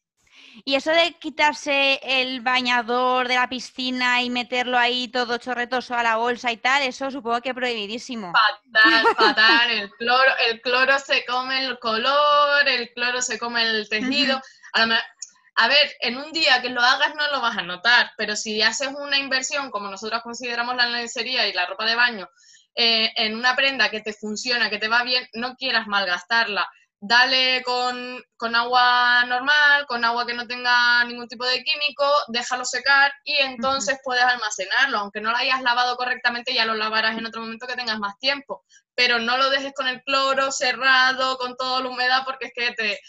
[0.64, 6.03] Y eso de quitarse el bañador de la piscina y meterlo ahí todo chorretoso a
[6.03, 8.33] la bolsa y tal, eso supongo que prohibidísimo.
[8.33, 9.70] Fatal, fatal.
[9.70, 14.40] El cloro, el cloro se come el color, el cloro se come el tejido.
[14.74, 18.61] a, ver, en un día que lo hagas no lo vas a notar, pero si
[18.62, 22.29] haces una inversión, como nosotros consideramos la lencería y la ropa de baño,
[22.74, 26.68] eh, en una prenda que te funciona, que te va bien, no quieras malgastarla
[27.00, 33.10] dale con, agua normal, con agua que no tenga ningún tipo de químico, déjalo secar
[33.24, 34.98] y entonces puedes almacenarlo.
[34.98, 38.18] Aunque no lo hayas lavado correctamente, ya lo lavarás en otro momento que tengas más
[38.18, 38.64] tiempo.
[38.94, 42.72] Pero no lo dejes con el cloro cerrado, con toda la humedad, porque es que
[42.72, 43.00] te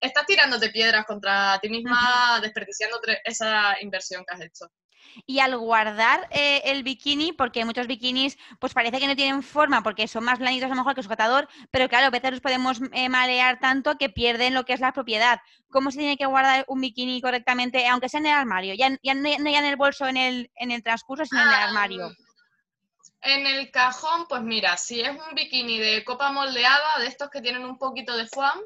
[0.00, 4.66] estás tirándote piedras contra ti misma, desperdiciando esa inversión que has hecho.
[5.26, 9.82] Y al guardar eh, el bikini, porque muchos bikinis pues parece que no tienen forma
[9.82, 12.80] porque son más blanditos a lo mejor que sujetador, pero claro, a veces los podemos
[12.92, 15.40] eh, malear tanto que pierden lo que es la propiedad.
[15.70, 18.74] ¿Cómo se tiene que guardar un bikini correctamente, aunque sea en el armario?
[18.74, 21.54] Ya, ya no ya en el bolso en el, en el transcurso, sino en el
[21.54, 22.06] armario.
[22.06, 22.30] Ah,
[23.22, 27.42] en el cajón, pues mira, si es un bikini de copa moldeada, de estos que
[27.42, 28.58] tienen un poquito de foam,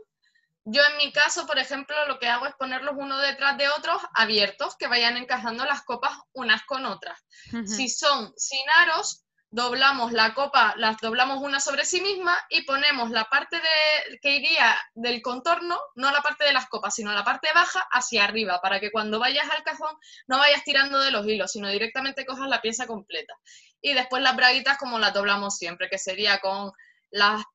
[0.65, 4.01] yo en mi caso, por ejemplo, lo que hago es ponerlos uno detrás de otros
[4.15, 7.23] abiertos, que vayan encajando las copas unas con otras.
[7.67, 13.11] Si son sin aros, doblamos la copa, las doblamos una sobre sí misma y ponemos
[13.11, 17.23] la parte de, que iría del contorno, no la parte de las copas, sino la
[17.23, 19.95] parte baja hacia arriba, para que cuando vayas al cajón
[20.27, 23.35] no vayas tirando de los hilos, sino directamente cojas la pieza completa.
[23.81, 26.73] Y después las braguitas como las doblamos siempre, que sería con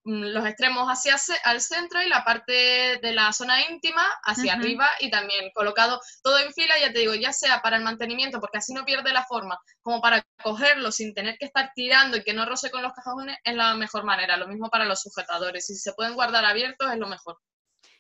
[0.04, 4.88] mm, los extremos hacia al centro y la parte de la zona íntima hacia arriba
[5.00, 8.60] y también colocado todo en fila, ya te digo, ya sea para el mantenimiento, porque
[8.60, 12.34] así no pierde la forma, como para cogerlo sin tener que estar tirando y que
[12.34, 14.38] no roce con los cajones, es la mejor manera.
[14.38, 15.66] Lo mismo para los sujetadores.
[15.66, 17.38] Si se pueden guardar abiertos, es lo mejor.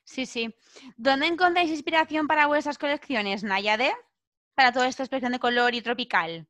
[0.05, 0.55] Sí, sí.
[0.97, 3.93] ¿Dónde encontráis inspiración para vuestras colecciones, Nayade?
[4.55, 6.47] Para toda esta expresión de color y tropical.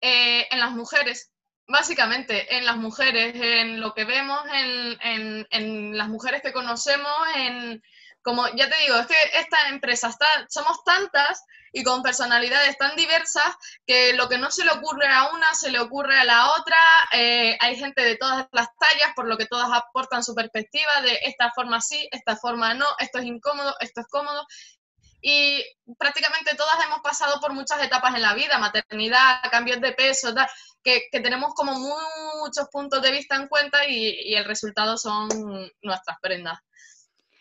[0.00, 1.30] Eh, en las mujeres,
[1.70, 7.82] básicamente, en las mujeres, en lo que vemos, en, las mujeres que conocemos, en,
[8.22, 12.96] como ya te digo, es que esta empresa está, somos tantas y con personalidades tan
[12.96, 13.54] diversas
[13.86, 16.76] que lo que no se le ocurre a una se le ocurre a la otra.
[17.12, 21.20] Eh, hay gente de todas las tallas, por lo que todas aportan su perspectiva de
[21.22, 24.44] esta forma sí, esta forma no, esto es incómodo, esto es cómodo.
[25.22, 25.62] Y
[25.98, 30.48] prácticamente todas hemos pasado por muchas etapas en la vida, maternidad, cambios de peso, tal,
[30.82, 35.28] que, tenemos como muchos puntos de vista en cuenta y, el resultado son
[35.82, 36.58] nuestras prendas.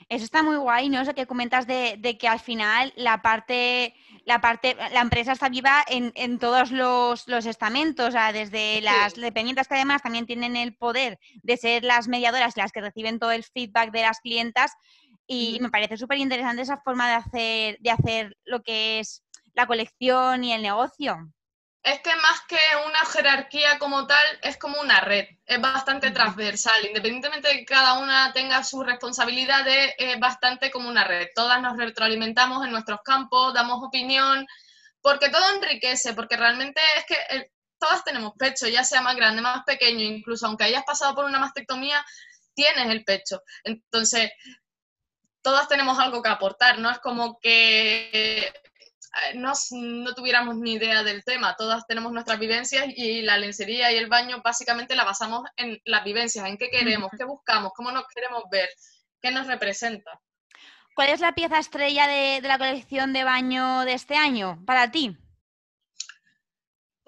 [0.10, 1.02] Eso está muy guay, ¿no?
[1.02, 3.94] Eso que comentas de, que al final la parte,
[4.26, 9.68] la parte, la empresa está viva en, todos los, estamentos, o sea, desde las dependientes
[9.68, 13.44] que además también tienen el poder de ser las mediadoras, las que reciben todo el
[13.44, 14.74] feedback de las clientas,
[15.32, 19.68] y me parece súper interesante esa forma de hacer, de hacer lo que es la
[19.68, 21.32] colección y el negocio.
[21.84, 26.84] Es que más que una jerarquía como tal, es como una red, es bastante transversal,
[26.84, 31.28] independientemente de que cada una tenga sus responsabilidades, es bastante como una red.
[31.36, 34.48] Todas nos retroalimentamos en nuestros campos, damos opinión,
[35.00, 39.44] porque todo enriquece, porque realmente es que eh, todas tenemos pecho, ya sea más grande,
[39.44, 42.04] más pequeño, incluso aunque hayas pasado por una mastectomía,
[42.56, 43.44] tienes el pecho.
[43.63, 44.32] Entonces,
[45.41, 51.04] todas tenemos algo que aportar, no es como que eh, no, no, tuviéramos ni idea
[51.04, 55.43] del tema, todas tenemos nuestras vivencias y la lencería y el baño básicamente la basamos
[55.58, 58.69] en las vivencias, en qué queremos, qué buscamos, cómo nos queremos ver,
[59.21, 60.19] qué nos representa.
[60.95, 65.17] ¿Cuál es la pieza estrella de la colección de baño de este año para ti?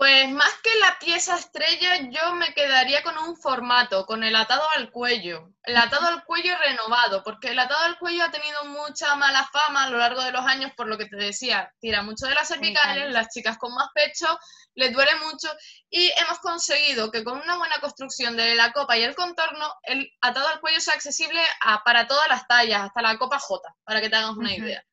[0.02, 4.64] Pues más que la pieza estrella, yo me quedaría con un formato, con el atado
[4.76, 5.54] al cuello.
[5.62, 9.84] El atado al cuello renovado, porque el atado al cuello ha tenido mucha mala fama
[9.84, 12.48] a lo largo de los años, por lo que te decía, tira mucho de las
[12.48, 14.26] cervicales, las chicas con más pecho
[14.74, 15.50] les duele mucho
[15.92, 20.12] y hemos conseguido que con una buena construcción de la copa y el contorno, el
[20.20, 21.40] atado al cuello sea accesible
[21.86, 24.84] para todas las tallas, hasta la copa J, para que te hagas una idea.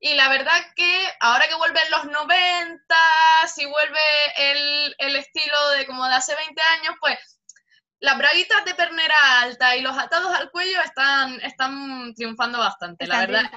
[0.00, 2.94] Y la verdad que ahora que vuelven los 90
[3.56, 4.00] y vuelve
[4.38, 7.18] el, el, estilo de como de hace 20 años, pues
[8.00, 13.20] las braguitas de pernera alta y los atados al cuello están, están triunfando bastante, la
[13.20, 13.50] verdad.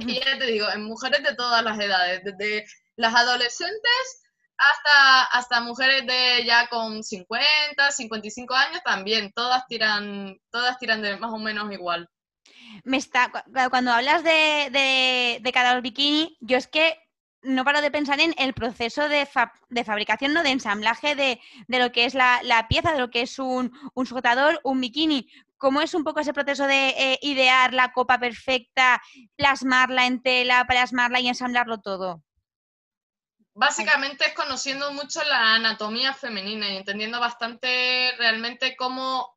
[0.00, 4.22] Y ya te digo, en mujeres de todas las edades, desde las adolescentes
[4.56, 11.16] hasta, hasta mujeres de ya con 50, 55 años también, todas tiran, todas tiran de
[11.16, 12.08] más o menos igual
[12.84, 13.00] me
[13.70, 16.98] cuando hablas de, de, cada bikini, yo es que
[17.42, 19.28] no paro de pensar en el proceso de,
[19.68, 20.42] de fabricación, ¿no?
[20.42, 24.60] de ensamblaje de, lo que es la, pieza, de lo que es un, un, sujetador,
[24.64, 25.30] un bikini.
[25.56, 29.02] ¿Cómo es un poco ese proceso de eh, idear la copa perfecta,
[29.36, 32.22] plasmarla en tela, plasmarla y ensamblarlo todo?
[33.54, 39.34] Básicamente es conociendo mucho la anatomía femenina y entendiendo bastante realmente cómo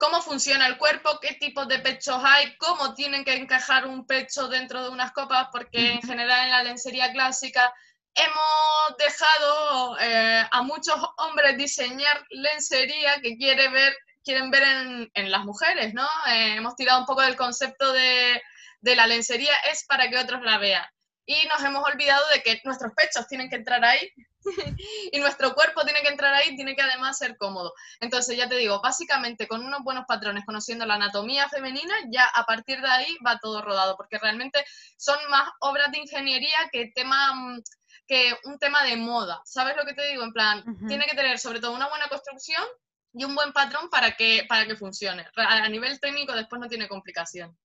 [0.00, 4.48] cómo funciona el cuerpo, qué tipos de pechos hay, cómo tienen que encajar un pecho
[4.48, 7.70] dentro de unas copas, porque en general en la lencería clásica
[8.14, 14.62] hemos dejado eh, a muchos hombres diseñar lencería que quiere ver, quieren ver
[15.12, 16.08] en, las mujeres, ¿no?
[16.28, 18.42] Eh, hemos tirado un poco del concepto de,
[18.80, 20.86] de la lencería es para que otros la vean.
[21.30, 24.12] Y nos hemos olvidado de que nuestros pechos tienen que entrar ahí
[25.12, 27.72] y nuestro cuerpo tiene que entrar ahí, tiene que además ser cómodo.
[28.00, 32.44] Entonces, ya te digo, básicamente con unos buenos patrones, conociendo la anatomía femenina, ya a
[32.46, 34.64] partir de ahí va todo rodado, porque realmente
[34.96, 37.62] son más obras de ingeniería que tema mm,
[38.08, 39.40] que un tema de moda.
[39.44, 40.24] ¿Sabes lo que te digo?
[40.24, 42.64] En plan, tiene que tener sobre todo una buena construcción
[43.12, 45.24] y un buen patrón para que, para que funcione.
[45.36, 47.56] A nivel técnico después no tiene complicación.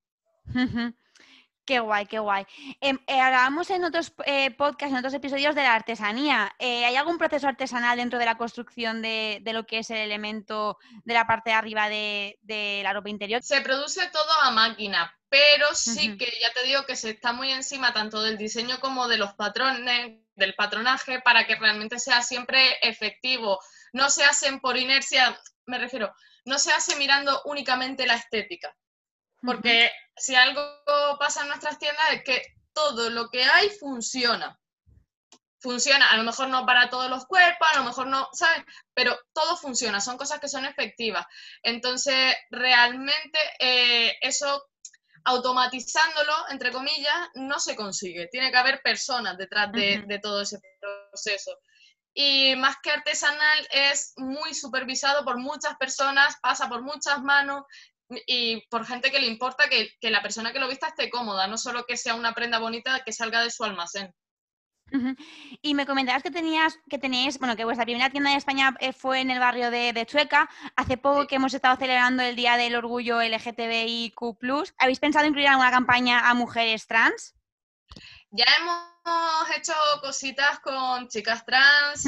[1.66, 2.46] Qué guay, qué guay.
[2.80, 6.54] Em, eh, hablábamos en otros eh, podcasts, en otros episodios de la artesanía.
[6.60, 10.78] Eh, ¿Hay algún proceso artesanal dentro de la construcción de, lo que es el elemento
[11.06, 13.42] de la parte de arriba de, la ropa interior?
[13.42, 17.52] Se produce todo a máquina, pero sí que ya te digo que se está muy
[17.52, 22.78] encima tanto del diseño como de los patrones, del patronaje, para que realmente sea siempre
[22.84, 23.60] efectivo.
[23.92, 26.14] No se hacen por inercia, me refiero,
[26.46, 28.76] no se hace mirando únicamente la estética
[29.46, 30.62] porque si algo
[31.20, 32.42] pasa en nuestras tiendas es que
[32.74, 34.60] todo lo que hay funciona.
[35.60, 38.64] funciona, a lo mejor no para todos los cuerpos, a lo mejor no, ¿sabes?
[38.94, 41.26] Pero todo funciona, son cosas que son efectivas.
[41.64, 44.64] Entonces, realmente eh, eso
[45.24, 48.28] automatizándolo, entre comillas, no se consigue.
[48.28, 50.60] Tiene que haber personas detrás de, todo ese
[51.10, 51.58] proceso.
[52.14, 57.64] Y más que artesanal, es muy supervisado por muchas personas, pasa por muchas manos
[58.28, 61.48] y por gente que le importa que, que la persona que lo vista esté cómoda,
[61.48, 64.14] no solo que sea una prenda bonita que salga de su almacén.
[65.62, 68.94] Y me comentabas que tenías, que tenéis, bueno, que vuestra primera tienda de España eh,
[68.94, 70.50] fue en el barrio de, Chueca.
[70.76, 74.16] Hace poco que hemos estado celebrando el Día del Orgullo LGTBIQ.
[74.78, 77.36] ¿Habéis pensado incluir alguna campaña a mujeres trans?
[78.36, 82.06] Ya hemos hecho cositas con chicas trans.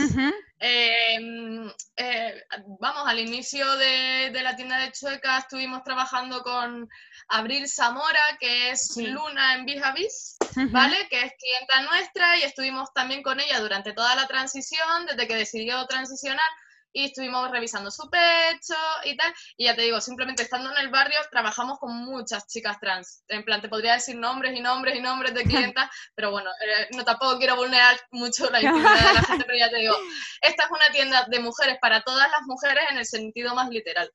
[0.60, 2.44] Em, eh,
[2.82, 6.90] vamos, al inicio de, la tienda de Chueca estuvimos trabajando con
[7.30, 10.38] Abril Zamora, que es Luna en Bijavis,
[10.72, 11.08] ¿vale?
[11.10, 15.36] Que es clienta nuestra y estuvimos también con ella durante toda la transición, desde que
[15.36, 16.50] decidió transicionar
[16.97, 19.31] y estuvimos revisando su pecho y tal.
[19.55, 23.23] Y ya te digo, simplemente estando en el barrio trabajamos con muchas chicas trans.
[23.27, 26.88] En plan, te podría decir nombres y nombres y nombres de clientas, pero bueno, eh,
[26.95, 29.95] no tampoco quiero vulnerar mucho la intimidad de la gente, pero ya te digo,
[30.41, 34.12] esta es una tienda de mujeres para todas las mujeres en el sentido más literal.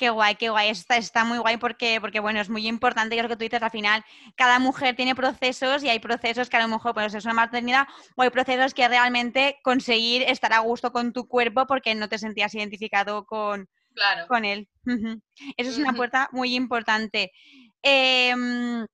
[0.00, 0.70] Qué guay, qué guay.
[0.70, 3.62] Está, está muy guay porque, porque, bueno, es muy importante que lo que tú dices
[3.62, 4.02] al final,
[4.34, 7.86] cada mujer tiene procesos y hay procesos que a lo mejor pues, es una maternidad
[8.16, 12.16] o hay procesos que realmente conseguir estar a gusto con tu cuerpo porque no te
[12.16, 13.68] sentías identificado con,
[14.26, 14.70] con él.
[15.58, 17.30] Eso es una puerta muy importante.
[17.82, 18.86] Em,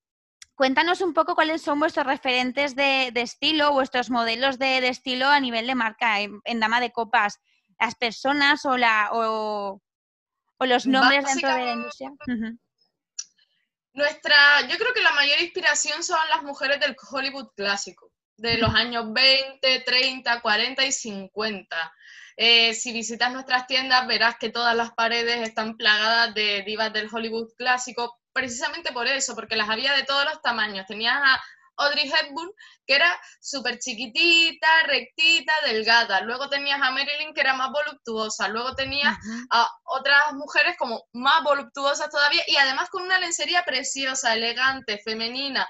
[0.57, 5.69] cuéntanos un poco cuáles son vuestros referentes de, estilo, vuestros modelos de, estilo a nivel
[5.69, 7.39] de marca en, Dama de Copas.
[7.79, 9.11] Las personas o la...
[9.13, 9.81] O
[10.59, 12.13] o los nombres dentro de la industria.
[13.93, 18.75] Nuestra, yo creo que la mayor inspiración son las mujeres del Hollywood clásico, de los
[18.75, 21.95] años 20, 30, 40 y 50.
[22.37, 27.09] Eh, si visitas nuestras tiendas verás que todas las paredes están plagadas de divas del
[27.11, 30.87] Hollywood clásico, precisamente por eso, porque las había de todos los tamaños.
[30.87, 31.41] Tenías a
[31.77, 32.51] Audrey Hepburn,
[32.87, 36.21] que era súper chiquitita, rectita, delgada.
[36.23, 38.49] Luego tenías a Marilyn, que era más voluptuosa.
[38.49, 39.17] Luego tenías
[39.51, 45.69] a otras mujeres como más voluptuosas todavía y además con una lencería preciosa, elegante, femenina.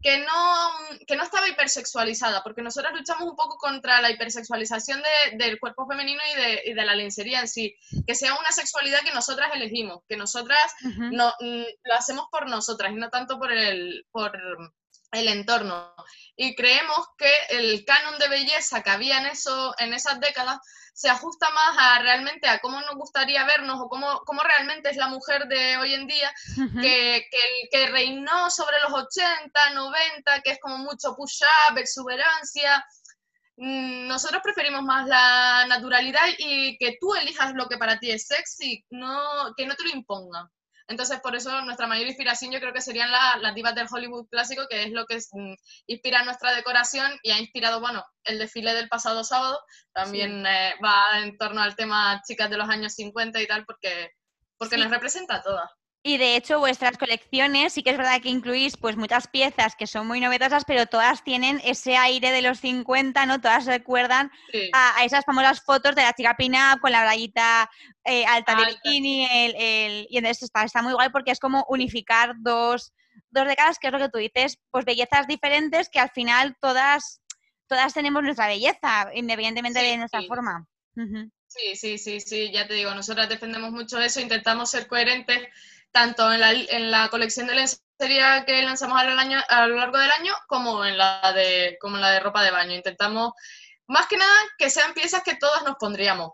[0.00, 0.70] Que no,
[1.08, 6.20] que no estaba hipersexualizada, porque nosotros luchamos un poco contra la hipersexualización del cuerpo femenino
[6.32, 7.74] y de, y de, la lencería en sí,
[8.06, 12.92] que sea una sexualidad que nosotras elegimos, que nosotras no, mm, lo hacemos por nosotras
[12.92, 14.38] y no tanto por el, por,
[15.12, 15.94] el entorno.
[16.36, 20.58] Y creemos que el canon de belleza que había en, eso, en esas décadas
[20.98, 24.96] se ajusta más a realmente a cómo nos gustaría vernos o cómo, cómo realmente es
[24.96, 26.32] la mujer de hoy en día,
[26.80, 32.84] que, el que reinó sobre los 80, 90, que es como mucho push-up, exuberancia.
[33.56, 38.26] Mm, nosotros preferimos más la naturalidad y que tú elijas lo que para ti es
[38.26, 40.48] sexy, no, que no te lo impongan.
[40.88, 44.66] Entonces, por eso nuestra mayor inspiración yo creo que serían las divas del Hollywood clásico,
[44.68, 45.54] que es lo que mm,
[45.86, 49.60] inspira nuestra decoración y ha inspirado, bueno, el desfile del pasado sábado.
[49.92, 54.12] También eh, va en torno al tema chicas de los años 50 y tal, porque,
[54.56, 55.70] porque nos representa a todas.
[56.08, 59.86] Y de hecho vuestras colecciones sí que es verdad que incluís pues muchas piezas que
[59.86, 63.42] son muy novedosas, pero todas tienen ese aire de los 50, ¿no?
[63.42, 64.32] Todas recuerdan
[64.72, 67.70] a, esas famosas fotos de la chica pina con la rayita
[68.06, 72.36] eh, alta de bikini, el, y entonces está, está muy guay porque es como unificar
[72.38, 72.94] dos,
[73.28, 77.20] dos décadas, que es lo que tú dices, pues bellezas diferentes que al final todas,
[77.66, 80.66] todas tenemos nuestra belleza, independientemente de nuestra forma.
[81.48, 85.48] Sí, sí, sí, sí, ya te digo, nosotras defendemos mucho eso, intentamos ser coherentes
[85.92, 89.98] tanto en la, en la colección de lencería que lanzamos a lo, a lo largo
[89.98, 92.74] del año como en, la de, como en la de ropa de baño.
[92.74, 93.32] Intentamos,
[93.86, 96.32] más que nada, que sean piezas que todas nos pondríamos.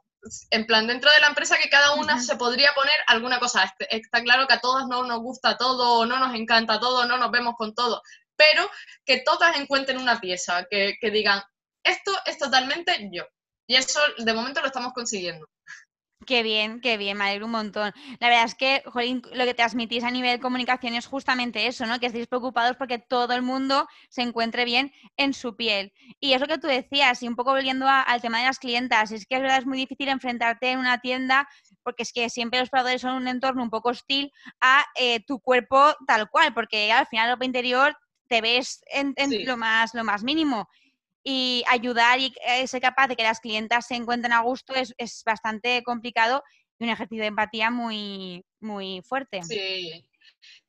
[0.51, 3.75] En plan, dentro de la empresa que cada una se podría poner alguna cosa.
[3.90, 7.31] Está claro que a todas no nos gusta todo, no nos encanta todo, no nos
[7.31, 8.03] vemos con todo,
[8.37, 8.71] pero
[9.05, 11.43] que todas encuentren una pieza, que, que digan,
[11.83, 13.25] esto es totalmente yo.
[13.67, 15.47] Y eso de momento lo estamos consiguiendo.
[16.27, 17.93] Qué bien, qué bien, me alegro un montón.
[18.21, 21.99] La verdad es que, lo que transmitís a nivel comunicación es justamente eso, ¿no?
[21.99, 25.93] Que estéis preocupados porque todo el mundo se encuentre bien en su piel.
[26.21, 29.27] Y eso que tú decías, y un poco volviendo al tema de las clientas, es
[29.27, 31.49] que es verdad, es muy difícil enfrentarte en una tienda
[31.83, 35.41] porque es que siempre los proveedores son un entorno un poco hostil a eh, tu
[35.41, 37.97] cuerpo tal cual, porque al final ropa interior
[38.29, 40.69] te ves en, lo, más, lo más mínimo
[41.25, 44.94] y ayudar y eh, ser capaz de que las clientas se encuentren a gusto es,
[44.98, 46.44] es bastante complicado
[46.79, 49.42] y un ejercicio de empatía muy, muy fuerte.
[49.42, 50.07] Sí,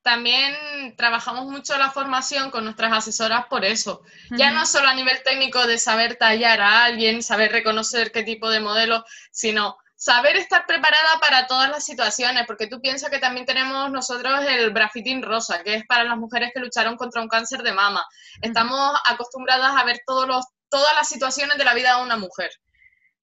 [0.02, 4.04] también trabajamos mucho la formación con nuestras asesoras por eso.
[4.32, 8.50] Ya no solo a nivel técnico de saber tallar a alguien, saber reconocer qué tipo
[8.50, 13.46] de modelo, sino saber estar preparada para todas las situaciones, porque tú piensas que también
[13.46, 17.64] tenemos nosotros el brafitín rosa, que es para las mujeres que lucharon contra un cáncer
[17.64, 18.06] de mama.
[18.42, 20.46] Estamos acostumbradas a ver todos los,
[20.76, 22.52] todas las situaciones de la vida de una mujer.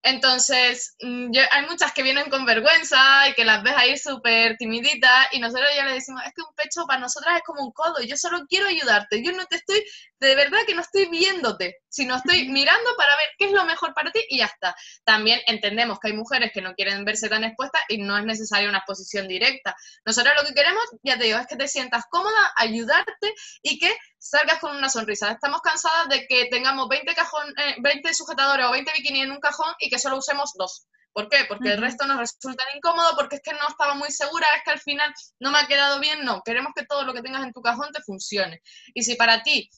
[0.04, 5.28] Entonces, mm, hay muchas que vienen con vergüenza y que las ves ahí súper timiditas
[5.32, 8.00] y nosotros ya le decimos, es que un pecho para nosotras es como un codo,
[8.02, 9.84] yo solo quiero ayudarte, yo no te estoy,
[10.18, 13.92] de verdad que no estoy viéndote, sino estoy mirando para ver qué es lo mejor
[13.92, 14.74] para ti y ya está.
[15.04, 18.68] También entendemos que hay mujeres que no quieren verse tan expuestas y no es necesaria
[18.68, 19.76] una exposición directa.
[20.06, 23.94] Nosotros lo que queremos, ya te digo, es que te sientas cómoda, ayudarte y que
[24.22, 25.32] salgas con una sonrisa.
[25.32, 29.40] Estamos cansadas de que tengamos 20, cajón, 20 eh, sujetadores o 20 bikinis en un
[29.40, 30.86] cajón y que solo usemos dos.
[31.12, 31.44] ¿Por qué?
[31.46, 34.70] Porque el resto nos resulta incómodo, porque es que no estaba muy segura, es que
[34.70, 36.24] al final no me ha quedado bien.
[36.24, 38.62] No, queremos que todo lo que tengas en tu cajón te funcione.
[38.94, 39.68] Y si para ti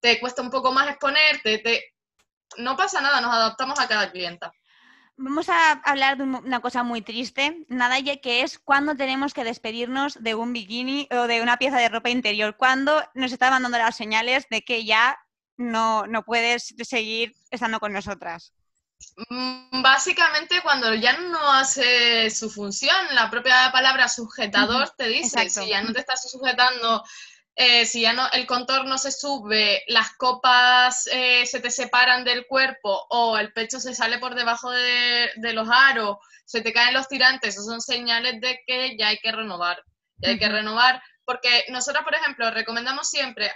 [0.00, 1.84] te cuesta un poco más exponerte, te...
[2.58, 4.52] no pasa nada, nos adaptamos a cada clienta.
[5.16, 10.22] Vamos a hablar de una cosa muy triste, nada que es cuando tenemos que despedirnos
[10.22, 13.96] de un bikini o de una pieza de ropa interior, cuando nos está mandando las
[13.96, 15.18] señales de que ya
[15.56, 18.52] no, no puedes seguir estando con nosotras.
[19.28, 25.68] Mm, básicamente cuando ya no hace su función, la propia palabra sujetador te dice, si
[25.68, 27.04] ya no te estás sujetando
[27.54, 32.46] eh, si ya no, el contorno se sube, las copas eh, se te separan del
[32.46, 37.08] cuerpo o el pecho se sale por debajo de, los aros, se te caen los
[37.08, 39.82] tirantes, esos son señales de que ya hay que renovar.
[40.16, 43.52] Ya hay que renovar, porque nosotros, por ejemplo, recomendamos siempre,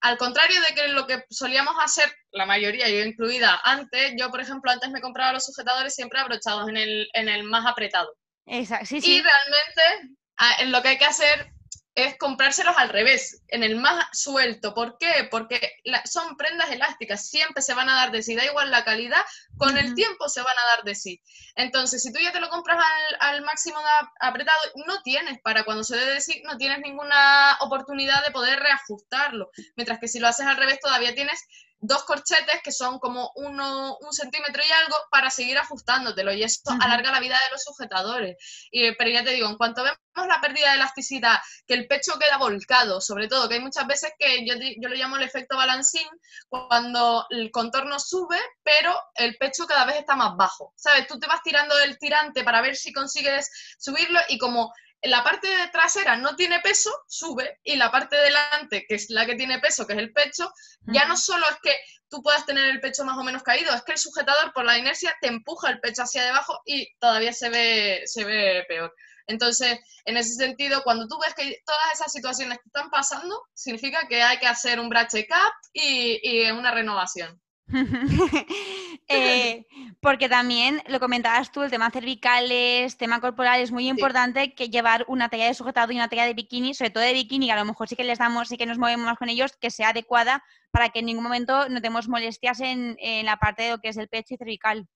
[0.00, 4.40] al contrario de que lo que solíamos hacer, la mayoría, yo incluida, antes, yo, por
[4.40, 8.16] ejemplo, antes me compraba los sujetadores siempre abrochados en el, en el más apretado.
[8.46, 9.16] Exacto, sí, sí.
[9.16, 11.52] Y realmente, lo que hay que hacer
[11.94, 14.74] es comprárselos al revés, en el más suelto.
[14.74, 15.28] ¿Por qué?
[15.30, 15.60] Porque
[16.04, 19.22] son prendas elásticas, siempre se van a dar de sí, da igual la calidad,
[19.56, 21.20] con el tiempo se van a dar de sí.
[21.56, 22.78] Entonces, si tú ya te lo compras
[23.18, 23.78] al, máximo
[24.20, 28.60] apretado, no tienes, para cuando se dé de sí, no tienes ninguna oportunidad de poder
[28.60, 29.50] reajustarlo.
[29.76, 31.44] Mientras que si lo haces al revés, todavía tienes
[31.80, 36.60] dos corchetes que son como uno, un centímetro y algo para seguir ajustándotelo y eso
[36.80, 38.36] alarga la vida de los sujetadores.
[38.70, 42.18] Y, pero ya te digo, en cuanto vemos la pérdida de elasticidad, que el pecho
[42.18, 45.56] queda volcado, sobre todo, que hay muchas veces que yo, yo lo llamo el efecto
[45.56, 46.06] balancín,
[46.48, 50.72] cuando el contorno sube, pero el pecho cada vez está más bajo.
[50.76, 51.06] ¿Sabes?
[51.06, 54.72] Tú te vas tirando del tirante para ver si consigues subirlo y como
[55.02, 59.34] la parte trasera no tiene peso, sube, y la parte delante, que es la que
[59.34, 60.52] tiene peso, que es el pecho,
[60.86, 61.74] ya no solo es que
[62.08, 64.76] tú puedas tener el pecho más o menos caído, es que el sujetador por la
[64.76, 68.94] inercia te empuja el pecho hacia debajo y todavía se ve, se ve peor.
[69.26, 74.08] Entonces, en ese sentido, cuando tú ves que todas esas situaciones que están pasando, significa
[74.08, 77.40] que hay que hacer un bra check-up y, y una renovación.
[79.12, 79.66] Eh,
[80.00, 85.04] porque también lo comentabas tú, el tema cervicales, tema corporal, es muy importante que llevar
[85.08, 87.56] una talla de sujetado y una talla de bikini, sobre todo de bikini, que a
[87.56, 89.88] lo mejor sí que les damos, sí que nos movemos más con ellos, que sea
[89.88, 93.78] adecuada para que en ningún momento no tengamos molestias en, en la parte de lo
[93.80, 94.86] que es el pecho y cervical.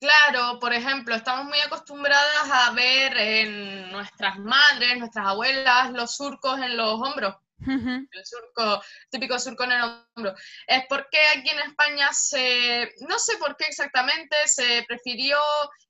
[0.00, 6.60] Claro, por ejemplo, estamos muy acostumbradas a ver en nuestras madres, nuestras abuelas, los surcos
[6.60, 7.34] en los hombros
[7.66, 10.34] el surco, típico surco en el hombro.
[10.66, 15.38] Es porque aquí en España se, no sé por qué exactamente, se prefirió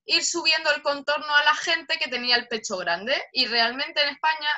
[0.04, 4.08] ir subiendo el contorno a la gente que tenía el pecho grande y realmente en
[4.10, 4.50] España,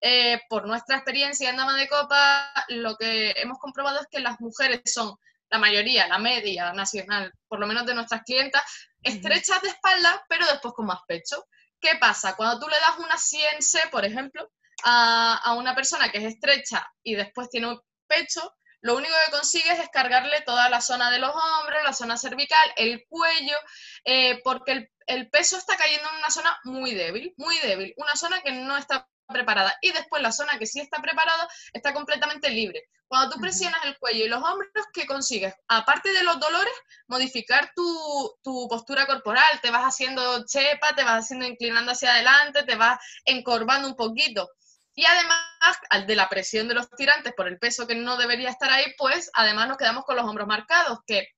[0.00, 4.40] eh, por nuestra experiencia en Dama de Copa, lo que hemos comprobado es que las
[4.40, 5.16] mujeres son
[5.50, 8.62] la mayoría, la media nacional, por lo menos de nuestras clientas,
[9.02, 11.46] estrechas de espalda, pero después con más pecho.
[11.80, 12.36] ¿Qué pasa?
[12.36, 14.50] Cuando tú le das una 100C, por ejemplo,
[14.84, 19.78] a, una persona que es estrecha y después tiene un pecho, lo único que consigues
[19.78, 23.56] es cargarle toda la zona de los hombros, la zona cervical, el cuello,
[24.04, 28.14] eh, porque el, el, peso está cayendo en una zona muy débil, muy débil, una
[28.14, 29.76] zona que no está preparada.
[29.80, 32.88] Y después la zona que sí está preparada está completamente libre.
[33.06, 35.54] Cuando tú presionas el cuello y los hombros, ¿qué consigues?
[35.68, 36.72] Aparte de los dolores,
[37.06, 39.60] modificar tu, tu, postura corporal.
[39.62, 44.50] Te vas haciendo chepa, te vas haciendo inclinando hacia adelante, te vas encorvando un poquito.
[44.98, 48.50] Y además, al de la presión de los tirantes por el peso que no debería
[48.50, 51.28] estar ahí, pues además nos quedamos con los hombros marcados, que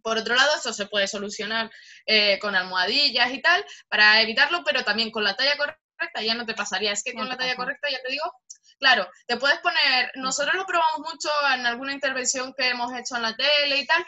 [0.00, 1.72] por otro lado, eso se puede solucionar
[2.06, 6.46] eh, con almohadillas y tal, para evitarlo, pero también con la talla correcta ya no
[6.46, 6.92] te pasaría.
[6.92, 8.32] Es que con la talla correcta, ya te digo,
[8.78, 13.22] claro, te puedes poner, nosotros lo probamos mucho en alguna intervención que hemos hecho en
[13.22, 14.06] la tele y tal,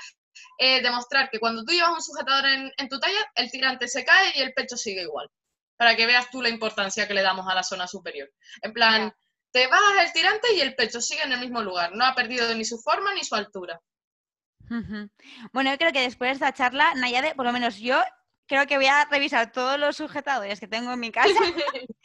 [0.58, 4.04] eh, demostrar que cuando tú llevas un sujetador en, en tu talla, el tirante se
[4.04, 5.28] cae y el pecho sigue igual
[5.82, 8.30] para que veas tú la importancia que le damos a la zona superior.
[8.60, 9.12] En plan,
[9.50, 12.54] te bajas el tirante y el pecho sigue en el mismo lugar, no ha perdido
[12.54, 13.80] ni su forma ni su altura.
[15.52, 18.00] Bueno, yo creo que después de esta charla, Nayade, por lo menos yo
[18.46, 21.26] creo que voy a revisar todos los sujetadores que tengo en mi casa,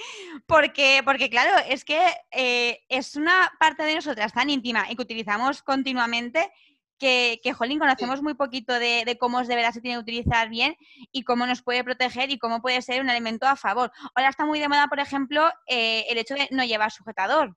[0.48, 2.02] porque, porque claro, es que
[2.32, 6.52] eh, es una parte de nosotras tan íntima y que utilizamos continuamente
[6.98, 10.76] que, que jolín, conocemos muy poquito de, cómo de verdad se tiene que utilizar bien
[11.12, 13.92] y cómo nos puede proteger y cómo puede ser un elemento a favor.
[14.16, 17.56] Ahora está muy de moda, por ejemplo, eh, el hecho de no llevar sujetador.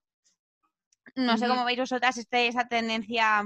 [1.16, 3.44] No sé cómo veis vosotras este, esa tendencia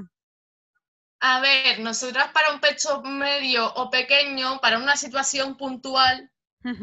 [1.27, 6.31] a ver, nosotras para un pecho medio o pequeño, para una situación puntual,
[6.63, 6.83] no,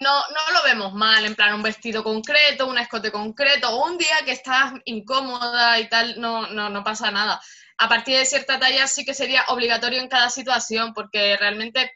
[0.00, 4.24] no lo vemos mal, en plan un vestido concreto, un escote concreto, o un día
[4.24, 7.38] que estás incómoda y tal, no, no, no pasa nada.
[7.78, 11.92] A partir de cierta talla sí que sería obligatorio en cada situación, porque realmente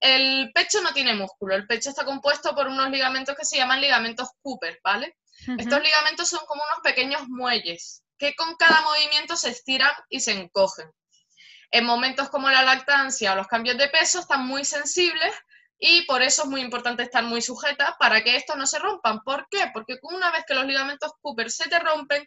[0.00, 3.80] el pecho no tiene músculo, el pecho está compuesto por unos ligamentos que se llaman
[3.80, 5.16] ligamentos Cooper, ¿vale?
[5.58, 10.32] Estos ligamentos son como unos pequeños muelles que con cada movimiento se estiran y se
[10.32, 10.90] encogen
[11.70, 15.34] en momentos como la lactancia o los cambios de peso están muy sensibles
[15.78, 19.20] y por eso es muy importante estar muy sujeta para que estos no se rompan.
[19.22, 19.70] ¿Por qué?
[19.72, 22.26] Porque una vez que los ligamentos Cooper se te rompen,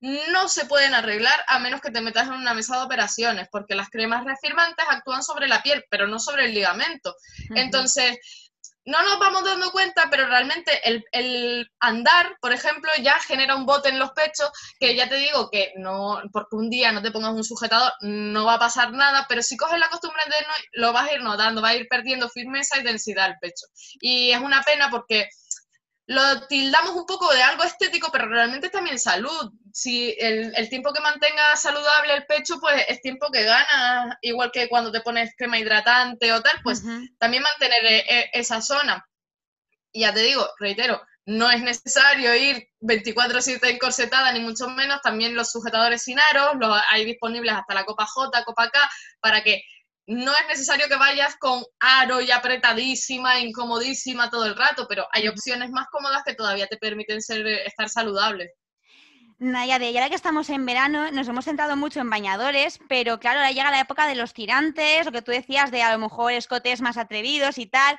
[0.00, 3.74] no se pueden arreglar a menos que te metas en una mesa de operaciones, porque
[3.74, 7.14] las cremas reafirmantes actúan sobre la piel, pero no sobre el ligamento.
[7.54, 8.18] Entonces,
[8.86, 10.80] no nos vamos dando cuenta, pero realmente
[11.12, 15.50] el, andar, por ejemplo, ya genera un bote en los pechos, que ya te digo
[15.50, 19.26] que no, porque un día no te pongas un sujetador, no va a pasar nada,
[19.28, 21.86] pero si coges la costumbre de no, lo vas a ir notando, va a ir
[21.88, 23.66] perdiendo firmeza y densidad el pecho.
[24.00, 25.28] Y es una pena porque
[26.06, 29.52] lo tildamos un poco de algo estético, pero realmente es también salud.
[29.72, 34.68] Si el, tiempo que mantenga saludable el pecho, pues es tiempo que ganas, igual que
[34.68, 36.82] cuando te pones crema hidratante o tal, pues
[37.18, 39.06] también mantener e, e, esa zona.
[39.92, 45.00] Y ya te digo, reitero, no es necesario ir 24-7 encorsetada, ni mucho menos.
[45.02, 48.90] También los sujetadores sin aros, los hay disponibles hasta la copa J, copa K,
[49.20, 49.62] para que
[50.06, 55.28] no es necesario que vayas con aro y apretadísima, incomodísima todo el rato, pero hay
[55.28, 58.54] opciones más cómodas que todavía te permiten ser, estar saludable.
[59.38, 63.38] Naya, de ahora que estamos en verano, nos hemos centrado mucho en bañadores, pero claro,
[63.38, 66.32] ahora llega la época de los tirantes, lo que tú decías de a lo mejor
[66.32, 67.98] escotes más atrevidos y tal.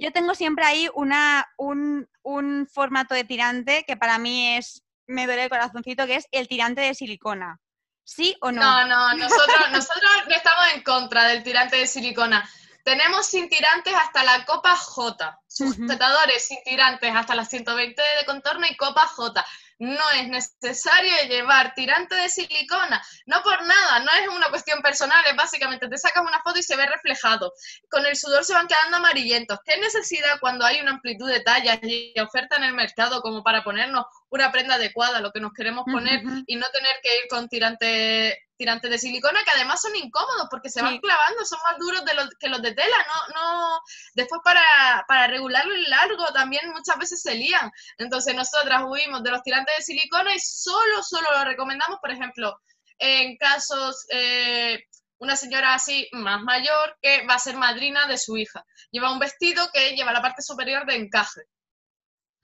[0.00, 5.26] Yo tengo siempre ahí una, un, un formato de tirante que para mí es, me
[5.26, 7.60] duele el corazoncito, que es el tirante de silicona.
[8.04, 8.60] ¿Sí o no?
[8.60, 12.48] No, no, nosotros, nosotros estamos en contra del tirante de silicona.
[12.82, 18.66] Tenemos sin tirantes hasta la copa J, sujetadores sin tirantes hasta las 120 de contorno
[18.66, 19.44] y copa J
[19.80, 25.24] no es necesario llevar tirante de silicona, no por nada, no es una cuestión personal,
[25.26, 27.52] es básicamente te sacas una foto y se ve reflejado.
[27.90, 29.58] Con el sudor se van quedando amarillentos.
[29.64, 33.64] ¿Qué necesidad cuando hay una amplitud de tallas y oferta en el mercado como para
[33.64, 37.48] ponernos una prenda adecuada, lo que nos queremos poner y no tener que ir con
[37.48, 42.04] tirante tirantes de silicona que además son incómodos porque se van clavando, son más duros
[42.04, 43.80] de los, que los de tela, no, no,
[44.12, 44.62] después para,
[45.08, 47.72] para regularlo el largo también muchas veces se lían.
[47.96, 52.60] Entonces nosotras huimos de los tirantes de silicona y solo, solo lo recomendamos, por ejemplo,
[52.98, 54.84] en casos, eh,
[55.20, 58.66] una señora así más mayor que va a ser madrina de su hija.
[58.90, 61.40] Lleva un vestido que lleva la parte superior de encaje.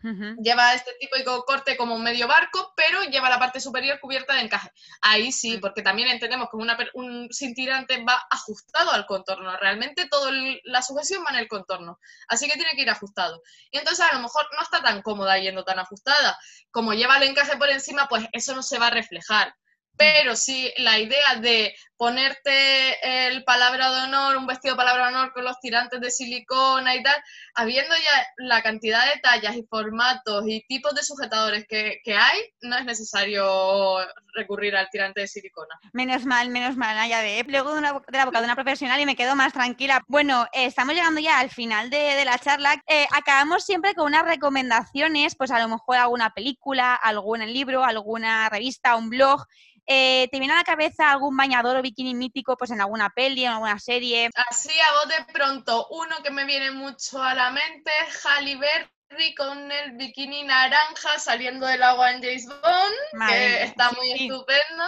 [0.03, 4.34] Lleva este tipo de corte como un medio barco, pero lleva la parte superior cubierta
[4.34, 4.70] de encaje.
[5.01, 9.57] Ahí sí, porque también entendemos que una, un cintirante va ajustado al contorno.
[9.57, 10.30] Realmente toda
[10.64, 11.99] la sujeción va en el contorno.
[12.28, 13.42] Así que tiene que ir ajustado.
[13.70, 16.38] Y entonces a lo mejor no está tan cómoda yendo tan ajustada.
[16.70, 19.55] Como lleva el encaje por encima, pues eso no se va a reflejar.
[19.97, 25.14] Pero sí, la idea de ponerte el palabra de honor, un vestido de palabra de
[25.14, 27.16] honor con los tirantes de silicona y tal,
[27.55, 32.76] habiendo ya la cantidad de tallas y formatos y tipos de sujetadores que, hay, no
[32.76, 33.99] es necesario
[34.34, 35.74] recurrir al tirante de silicona.
[35.92, 39.07] Menos mal, menos mal, ya de plego de, de la boca de una profesional y
[39.07, 40.03] me quedo más tranquila.
[40.09, 42.82] Bueno, eh, estamos llegando ya al final de, la charla.
[42.86, 48.49] Eh, acabamos siempre con unas recomendaciones, pues a lo mejor alguna película, algún libro, alguna
[48.49, 49.47] revista, un blog
[49.88, 53.45] eh, ¿Te viene a la cabeza algún bañador o bikini mítico pues en alguna peli,
[53.45, 54.30] en alguna serie?
[54.51, 57.91] Así a vos de pronto, uno que me viene mucho a la mente,
[58.24, 64.12] Halle Berry con el bikini naranja saliendo del agua en James Bond, que está muy
[64.12, 64.84] estupendo.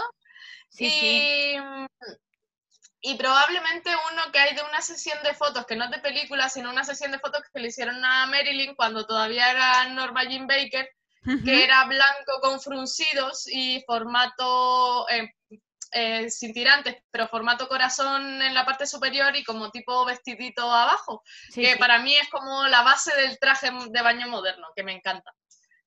[0.78, 1.56] y,
[3.00, 6.48] y probablemente uno que hay de una sesión de fotos, que no es de película,
[6.48, 10.46] sino una sesión de fotos que le hicieron a Marilyn cuando todavía era Norma Jean
[10.46, 10.88] Baker,
[11.44, 15.30] que era blanco con fruncidos y formato, eh,
[15.92, 21.22] eh, sin tirantes, pero formato corazón en la parte superior y como tipo vestidito abajo,
[21.54, 25.32] que para mí es como la base del traje de baño moderno, que me encanta.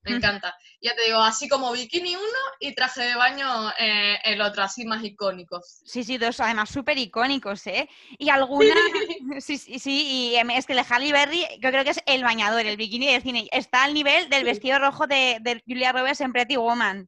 [0.03, 0.57] Me encanta.
[0.81, 4.83] Ya te digo, así como bikini uno y traje de baño eh, el otro, así
[4.83, 5.81] más icónicos.
[5.85, 7.87] Sí, sí, dos además súper icónicos, ¿eh?
[8.17, 8.73] Y alguna...
[9.39, 12.01] sí, sí, sí, y em, es que el de Halle Berry, yo creo que es
[12.07, 13.47] el bañador, el bikini de cine.
[13.51, 17.07] Está al nivel del vestido rojo de, de Julia Roberts en Pretty Woman.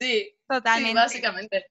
[0.00, 0.94] Sí, totalmente.
[0.94, 1.66] básicamente.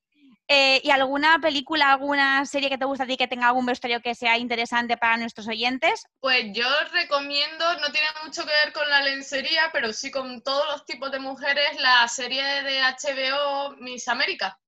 [0.53, 4.01] Eh, ¿Y alguna película, alguna serie que te gusta a ti que tenga algún vestuario
[4.01, 6.05] que sea interesante para nuestros oyentes?
[6.19, 10.67] Pues yo recomiendo, no tiene mucho que ver con la lencería, pero sí con todos
[10.67, 14.59] los tipos de mujeres, la serie de HBO Miss América,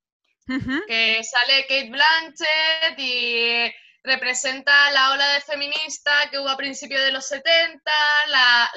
[0.87, 3.69] que sale Kate Blanchett y
[4.03, 7.81] representa la ola de feminista que hubo a principios de los 70,
[8.27, 8.69] la,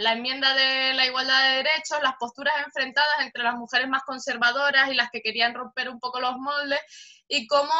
[0.00, 4.90] la, enmienda de la igualdad de derechos, las posturas enfrentadas entre las mujeres más conservadoras
[4.90, 6.80] y las que querían romper un poco los moldes,
[7.28, 7.72] y cómo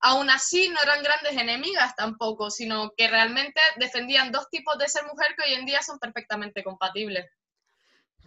[0.00, 5.04] aún así no eran grandes enemigas tampoco, sino que realmente defendían dos tipos de ser
[5.04, 7.30] mujer que hoy en día son perfectamente compatibles.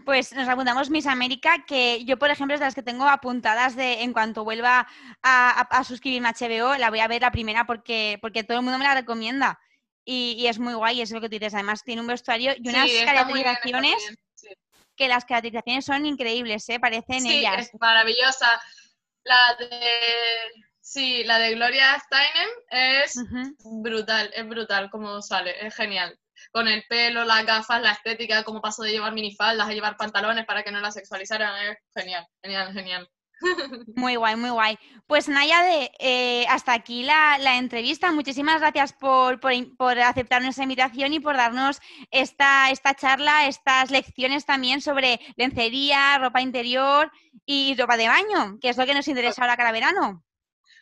[0.04, 3.76] Pues nos apuntamos Miss América, que yo, por ejemplo, es de las que tengo apuntadas
[3.76, 4.88] de en cuanto vuelva
[5.24, 8.78] a, suscribirme a HBO, la voy a ver la primera porque, porque todo el mundo
[8.78, 9.60] me la recomienda.
[10.04, 11.56] Y, es muy guay, es lo que tú dices.
[11.56, 13.96] Además, tiene un vestuario y unas caracterizaciones
[14.96, 16.80] que las caracterizaciones son increíbles, ¿eh?
[16.80, 17.70] parecen sí, ellas.
[17.74, 18.62] Es maravillosa.
[19.24, 19.70] La de
[20.80, 23.16] sí, la de Gloria Steinem es
[23.82, 26.18] brutal, es brutal como sale, es genial
[26.52, 30.46] con el pelo, las gafas, la estética, cómo pasó de llevar minifaldas a llevar pantalones
[30.46, 33.10] para que no la sexualizaran, es genial, genial, genial.
[33.96, 34.78] Muy guay, muy guay.
[35.08, 38.12] Pues Naya, de, eh, hasta aquí la, entrevista.
[38.12, 41.80] Muchísimas gracias por, por, aceptar nuestra invitación y por darnos
[42.12, 47.12] esta, esta charla, estas lecciones también sobre lencería, ropa interior
[47.46, 50.24] y ropa de baño, que es lo que nos interesa ahora cada verano.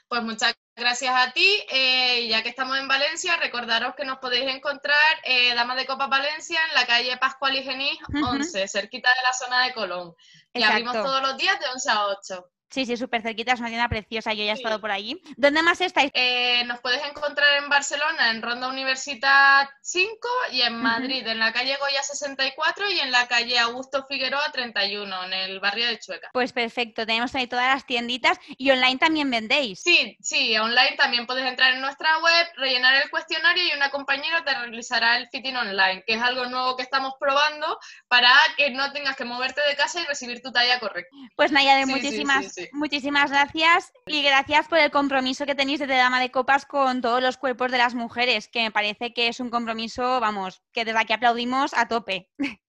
[0.08, 1.64] Pues muchas gracias a ti.
[1.70, 6.08] Eh, ya que estamos en Valencia, recordaros que nos podéis encontrar eh, Dama de Copa
[6.08, 10.16] Valencia en la calle Pascual y Genís 11, cerquita de la zona de Colón.
[10.54, 12.50] Y abrimos todos los días de 11 a 8.
[12.74, 15.22] Sí, sí, súper cerquita, es una tienda preciosa, yo ya he estado por allí.
[15.38, 16.10] ¿Dónde más estáis?
[16.16, 21.54] Eh, nos puedes encontrar en Barcelona, en Ronda Universitat 5, y en Madrid, en la
[21.54, 26.32] calle Goya 64 y en la calle Augusto Figueroa 31, en el barrio de Chueca.
[26.34, 29.80] Pues perfecto, tenemos ahí todas las tienditas y online también vendéis.
[29.80, 34.44] Sí, sí, online también puedes entrar en nuestra web, rellenar el cuestionario y una compañera
[34.44, 38.92] te realizará el fitting online, que es algo nuevo que estamos probando para que no
[38.94, 41.16] tengas que moverte de casa y recibir tu talla correcta.
[41.36, 46.20] Pues Naya, de muchísimas Muchísimas gracias y gracias por el compromiso que tenéis desde Dama
[46.20, 49.50] de Copas con todos los cuerpos de las mujeres, que me parece que es un
[49.50, 52.30] compromiso, vamos, que desde aquí aplaudimos a tope.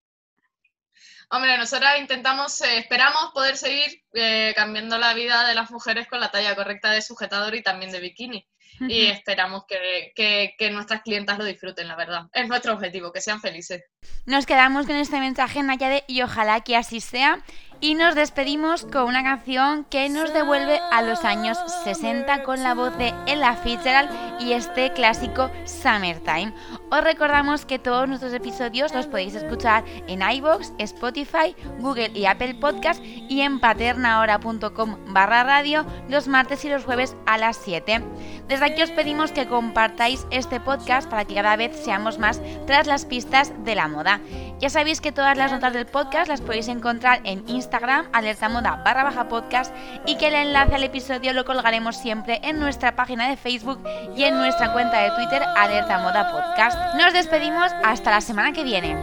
[1.29, 6.19] Hombre, nosotros intentamos, eh, esperamos poder seguir eh, cambiando la vida de las mujeres con
[6.19, 8.47] la talla correcta de sujetador y también de bikini.
[8.81, 10.11] Y esperamos que,
[10.57, 12.23] que, nuestras clientas lo disfruten, la verdad.
[12.33, 13.83] Es nuestro objetivo, que sean felices.
[14.25, 17.39] Nos quedamos con este mensaje, Nayade, y ojalá que así sea.
[17.81, 22.73] Y nos despedimos con una canción que nos devuelve a los años 60 con la
[22.73, 26.53] voz de Ella Fitzgerald y este clásico Summertime.
[26.89, 32.55] Os recordamos que todos nuestros episodios los podéis escuchar en iVoox, Spotify, Google y Apple
[32.55, 38.01] Podcast y en paternahora.com barra radio los martes y los jueves a las 7.
[38.47, 42.87] Desde aquí os pedimos que compartáis este podcast para que cada vez seamos más tras
[42.87, 44.19] las pistas de la moda.
[44.59, 48.81] Ya sabéis que todas las notas del podcast las podéis encontrar en Instagram, alerta moda
[48.83, 49.73] barra baja podcast
[50.05, 53.79] y que el enlace al episodio lo colgaremos siempre en nuestra página de Facebook
[54.15, 56.95] y en nuestra cuenta de Twitter, alerta moda podcast.
[56.95, 58.95] Nos despedimos hasta la semana que viene.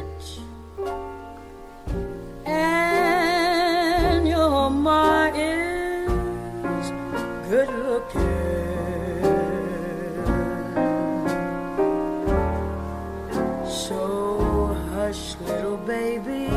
[15.12, 16.48] hush, little baby.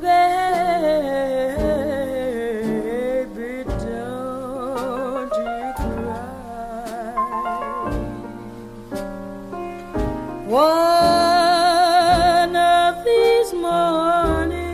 [0.00, 0.08] Baby,
[3.84, 7.12] don't you cry.
[10.46, 14.64] One of these mornings,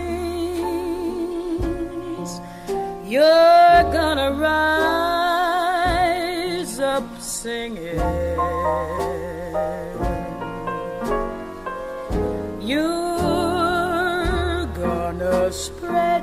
[3.04, 5.18] you're gonna rise
[6.78, 7.85] up singing.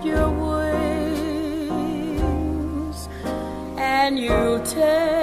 [0.06, 1.80] Your wings
[3.78, 5.23] and you'll take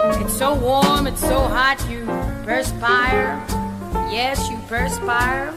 [0.00, 2.06] It's so warm, it's so hot, you
[2.44, 3.44] perspire.
[4.10, 5.52] Yes, you perspire.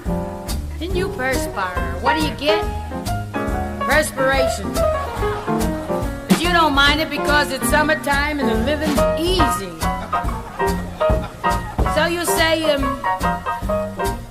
[0.80, 1.94] Then you perspire.
[2.02, 2.64] What do you get?
[3.82, 4.74] Perspiration.
[4.74, 9.72] But you don't mind it because it's summertime and the living's easy.
[11.94, 12.84] So you say, um,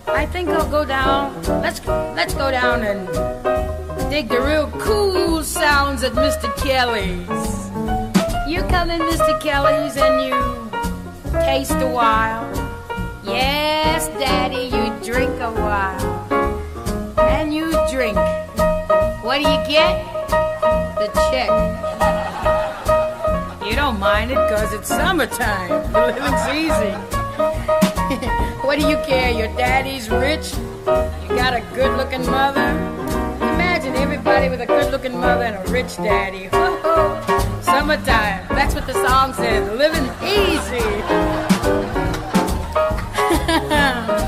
[0.08, 1.40] I think I'll go down.
[1.62, 3.06] Let's let's go down and
[4.10, 6.54] dig the real cool sounds at Mr.
[6.56, 7.69] Kelly's.
[8.50, 9.40] You come in Mr.
[9.40, 10.34] Kelly's and you
[11.40, 12.50] taste a while.
[13.22, 16.26] Yes, Daddy, you drink a while.
[17.16, 18.16] And you drink.
[19.22, 20.04] What do you get?
[20.98, 21.48] The check.
[23.64, 25.70] You don't mind it because it's summertime.
[25.92, 26.90] The living's easy.
[28.66, 29.30] what do you care?
[29.30, 30.56] Your daddy's rich?
[30.56, 33.09] You got a good looking mother?
[33.90, 36.44] and everybody with a good looking mother and a rich daddy.
[36.44, 37.60] Ho ho!
[37.62, 38.46] Summertime.
[38.48, 39.68] That's what the song says.
[39.76, 40.78] Living easy.